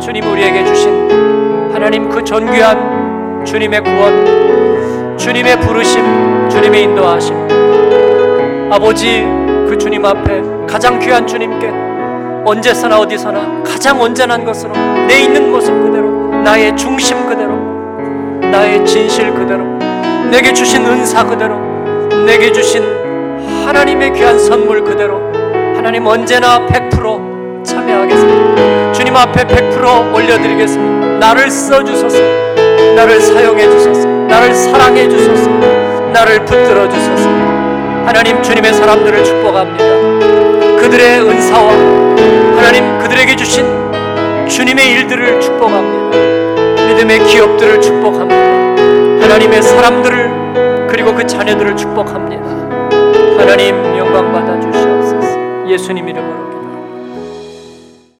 주님 0.00 0.24
우리에게 0.24 0.64
주신 0.64 1.70
하나님 1.70 2.08
그 2.08 2.24
존귀한 2.24 3.44
주님의 3.44 3.84
구원, 3.84 5.18
주님의 5.18 5.60
부르심, 5.60 6.48
주님의 6.48 6.82
인도하심. 6.84 7.36
아버지 8.72 9.22
그 9.68 9.76
주님 9.78 10.02
앞에 10.06 10.42
가장 10.66 10.98
귀한 10.98 11.26
주님께 11.26 11.85
언제서나 12.46 13.00
어디서나 13.00 13.64
가장 13.64 14.00
온전한 14.00 14.44
것으로 14.44 14.72
내 15.08 15.22
있는 15.22 15.50
모습 15.50 15.72
그대로 15.82 16.30
나의 16.44 16.76
중심 16.76 17.26
그대로 17.26 17.56
나의 18.40 18.86
진실 18.86 19.34
그대로 19.34 19.64
내게 20.30 20.52
주신 20.52 20.86
은사 20.86 21.24
그대로 21.24 21.58
내게 22.24 22.52
주신 22.52 22.84
하나님의 23.66 24.12
귀한 24.12 24.38
선물 24.38 24.84
그대로 24.84 25.18
하나님 25.74 26.06
언제나 26.06 26.64
100% 26.66 27.64
참여하겠습니다. 27.64 28.92
주님 28.92 29.16
앞에 29.16 29.44
100% 29.44 30.14
올려드리겠습니다. 30.14 31.18
나를 31.18 31.50
써주소서, 31.50 32.18
나를 32.94 33.20
사용해 33.20 33.70
주소서, 33.70 34.06
나를 34.08 34.54
사랑해 34.54 35.08
주소서, 35.08 35.50
나를 36.12 36.44
붙들어 36.44 36.88
주소서. 36.88 37.28
하나님 38.04 38.40
주님의 38.40 38.72
사람들을 38.72 39.24
축복합니다. 39.24 40.15
그들의 40.78 41.20
은사와 41.20 41.70
하나님 42.56 42.98
그들에게 42.98 43.36
주신 43.36 43.64
주님의 44.48 44.90
일들을 44.92 45.40
축복합니다. 45.40 46.86
믿음의 46.86 47.24
기업들을 47.24 47.80
축복합니다. 47.80 49.24
하나님의 49.24 49.62
사람들을 49.62 50.86
그리고 50.88 51.14
그 51.14 51.26
자녀들을 51.26 51.76
축복합니다. 51.76 52.44
하나님 53.38 53.76
영광 53.96 54.32
받아 54.32 54.58
주시옵소서. 54.60 55.68
예수님 55.68 56.08
이름으로 56.08 56.45